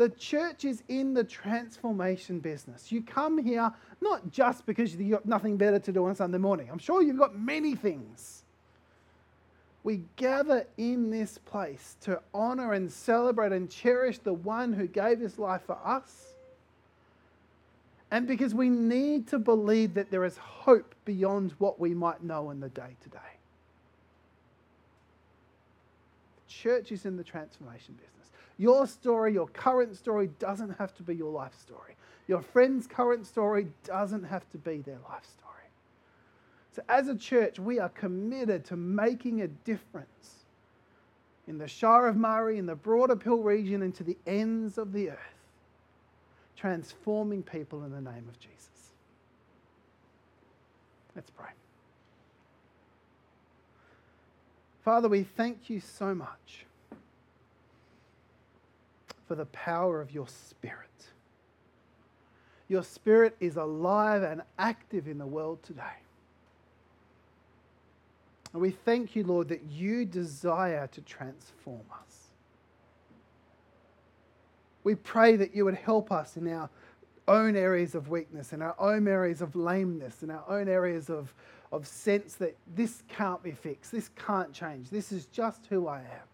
The 0.00 0.08
church 0.08 0.64
is 0.64 0.82
in 0.88 1.12
the 1.12 1.24
transformation 1.24 2.38
business. 2.40 2.90
You 2.90 3.02
come 3.02 3.36
here 3.36 3.70
not 4.00 4.32
just 4.32 4.64
because 4.64 4.96
you've 4.96 5.10
got 5.10 5.26
nothing 5.26 5.58
better 5.58 5.78
to 5.78 5.92
do 5.92 6.06
on 6.06 6.14
Sunday 6.14 6.38
morning. 6.38 6.70
I'm 6.72 6.78
sure 6.78 7.02
you've 7.02 7.18
got 7.18 7.38
many 7.38 7.74
things. 7.74 8.44
We 9.84 10.00
gather 10.16 10.66
in 10.78 11.10
this 11.10 11.36
place 11.36 11.96
to 12.00 12.22
honor 12.32 12.72
and 12.72 12.90
celebrate 12.90 13.52
and 13.52 13.70
cherish 13.70 14.16
the 14.16 14.32
one 14.32 14.72
who 14.72 14.86
gave 14.86 15.20
his 15.20 15.38
life 15.38 15.64
for 15.66 15.76
us 15.84 16.28
and 18.10 18.26
because 18.26 18.54
we 18.54 18.70
need 18.70 19.28
to 19.28 19.38
believe 19.38 19.92
that 19.92 20.10
there 20.10 20.24
is 20.24 20.38
hope 20.38 20.94
beyond 21.04 21.52
what 21.58 21.78
we 21.78 21.92
might 21.92 22.22
know 22.22 22.48
in 22.48 22.60
the 22.60 22.70
day 22.70 22.96
to 23.02 23.10
day. 23.10 23.18
The 26.46 26.54
church 26.54 26.90
is 26.90 27.04
in 27.04 27.18
the 27.18 27.22
transformation 27.22 27.96
business. 27.96 28.10
Your 28.60 28.86
story, 28.86 29.32
your 29.32 29.46
current 29.46 29.96
story, 29.96 30.28
doesn't 30.38 30.76
have 30.76 30.94
to 30.96 31.02
be 31.02 31.14
your 31.14 31.32
life 31.32 31.58
story. 31.58 31.96
Your 32.28 32.42
friend's 32.42 32.86
current 32.86 33.26
story 33.26 33.68
doesn't 33.84 34.24
have 34.24 34.46
to 34.50 34.58
be 34.58 34.82
their 34.82 34.98
life 35.08 35.24
story. 35.24 35.70
So, 36.72 36.82
as 36.86 37.08
a 37.08 37.16
church, 37.16 37.58
we 37.58 37.78
are 37.78 37.88
committed 37.88 38.66
to 38.66 38.76
making 38.76 39.40
a 39.40 39.48
difference 39.48 40.44
in 41.48 41.56
the 41.56 41.66
Shire 41.66 42.06
of 42.06 42.16
Murray, 42.16 42.58
in 42.58 42.66
the 42.66 42.74
broader 42.74 43.16
Peel 43.16 43.42
region, 43.42 43.80
and 43.80 43.94
to 43.94 44.04
the 44.04 44.18
ends 44.26 44.76
of 44.76 44.92
the 44.92 45.08
earth 45.08 45.18
transforming 46.54 47.42
people 47.42 47.82
in 47.84 47.92
the 47.92 48.02
name 48.02 48.28
of 48.28 48.38
Jesus. 48.38 48.92
Let's 51.16 51.30
pray. 51.30 51.48
Father, 54.84 55.08
we 55.08 55.22
thank 55.22 55.70
you 55.70 55.80
so 55.80 56.14
much 56.14 56.66
for 59.30 59.36
the 59.36 59.46
power 59.46 60.00
of 60.00 60.10
your 60.10 60.26
Spirit. 60.26 61.06
Your 62.66 62.82
Spirit 62.82 63.36
is 63.38 63.56
alive 63.56 64.24
and 64.24 64.42
active 64.58 65.06
in 65.06 65.18
the 65.18 65.26
world 65.26 65.62
today. 65.62 66.00
And 68.52 68.60
we 68.60 68.72
thank 68.72 69.14
you, 69.14 69.22
Lord, 69.22 69.46
that 69.50 69.62
you 69.70 70.04
desire 70.04 70.88
to 70.88 71.00
transform 71.02 71.84
us. 71.92 72.32
We 74.82 74.96
pray 74.96 75.36
that 75.36 75.54
you 75.54 75.64
would 75.64 75.76
help 75.76 76.10
us 76.10 76.36
in 76.36 76.52
our 76.52 76.68
own 77.28 77.54
areas 77.54 77.94
of 77.94 78.08
weakness, 78.08 78.52
in 78.52 78.60
our 78.62 78.74
own 78.80 79.06
areas 79.06 79.42
of 79.42 79.54
lameness, 79.54 80.24
in 80.24 80.32
our 80.32 80.44
own 80.48 80.68
areas 80.68 81.08
of, 81.08 81.32
of 81.70 81.86
sense 81.86 82.34
that 82.34 82.56
this 82.74 83.04
can't 83.06 83.44
be 83.44 83.52
fixed, 83.52 83.92
this 83.92 84.10
can't 84.16 84.52
change, 84.52 84.90
this 84.90 85.12
is 85.12 85.26
just 85.26 85.66
who 85.66 85.86
I 85.86 86.00
am. 86.00 86.29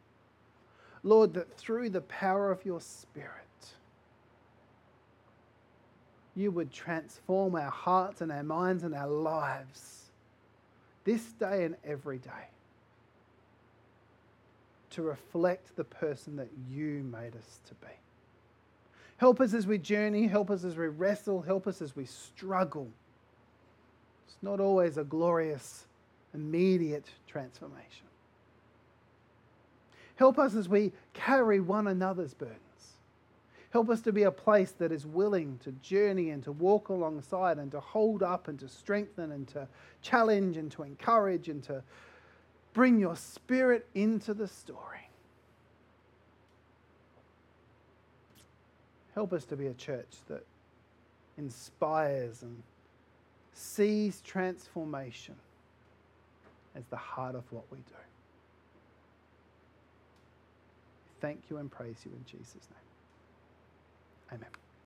Lord, 1.02 1.34
that 1.34 1.56
through 1.56 1.90
the 1.90 2.00
power 2.02 2.50
of 2.50 2.64
your 2.64 2.80
Spirit, 2.80 3.30
you 6.34 6.50
would 6.50 6.70
transform 6.70 7.54
our 7.54 7.70
hearts 7.70 8.20
and 8.20 8.30
our 8.30 8.42
minds 8.42 8.82
and 8.82 8.94
our 8.94 9.08
lives 9.08 10.10
this 11.04 11.22
day 11.32 11.64
and 11.64 11.76
every 11.84 12.18
day 12.18 12.50
to 14.90 15.02
reflect 15.02 15.74
the 15.76 15.84
person 15.84 16.36
that 16.36 16.48
you 16.70 17.04
made 17.10 17.34
us 17.36 17.60
to 17.66 17.74
be. 17.74 17.92
Help 19.18 19.40
us 19.40 19.54
as 19.54 19.66
we 19.66 19.78
journey, 19.78 20.26
help 20.26 20.50
us 20.50 20.64
as 20.64 20.76
we 20.76 20.88
wrestle, 20.88 21.40
help 21.40 21.66
us 21.66 21.80
as 21.80 21.96
we 21.96 22.04
struggle. 22.04 22.88
It's 24.26 24.36
not 24.42 24.60
always 24.60 24.98
a 24.98 25.04
glorious, 25.04 25.86
immediate 26.34 27.06
transformation. 27.26 28.06
Help 30.16 30.38
us 30.38 30.54
as 30.54 30.68
we 30.68 30.92
carry 31.12 31.60
one 31.60 31.86
another's 31.86 32.34
burdens. 32.34 32.60
Help 33.70 33.90
us 33.90 34.00
to 34.00 34.12
be 34.12 34.22
a 34.22 34.30
place 34.30 34.72
that 34.72 34.90
is 34.90 35.06
willing 35.06 35.58
to 35.62 35.70
journey 35.72 36.30
and 36.30 36.42
to 36.42 36.52
walk 36.52 36.88
alongside 36.88 37.58
and 37.58 37.70
to 37.70 37.80
hold 37.80 38.22
up 38.22 38.48
and 38.48 38.58
to 38.58 38.68
strengthen 38.68 39.32
and 39.32 39.46
to 39.48 39.68
challenge 40.00 40.56
and 40.56 40.72
to 40.72 40.82
encourage 40.82 41.48
and 41.48 41.62
to 41.62 41.82
bring 42.72 42.98
your 42.98 43.16
spirit 43.16 43.86
into 43.94 44.32
the 44.32 44.48
story. 44.48 45.10
Help 49.14 49.32
us 49.32 49.44
to 49.46 49.56
be 49.56 49.66
a 49.66 49.74
church 49.74 50.16
that 50.28 50.44
inspires 51.36 52.42
and 52.42 52.62
sees 53.52 54.20
transformation 54.22 55.34
as 56.74 56.84
the 56.86 56.96
heart 56.96 57.34
of 57.34 57.44
what 57.50 57.64
we 57.70 57.78
do. 57.78 57.94
Thank 61.20 61.50
you 61.50 61.58
and 61.58 61.70
praise 61.72 62.04
you 62.06 62.14
in 62.14 62.24
Jesus' 62.24 62.70
name. 62.70 62.90
Amen. 64.32 64.65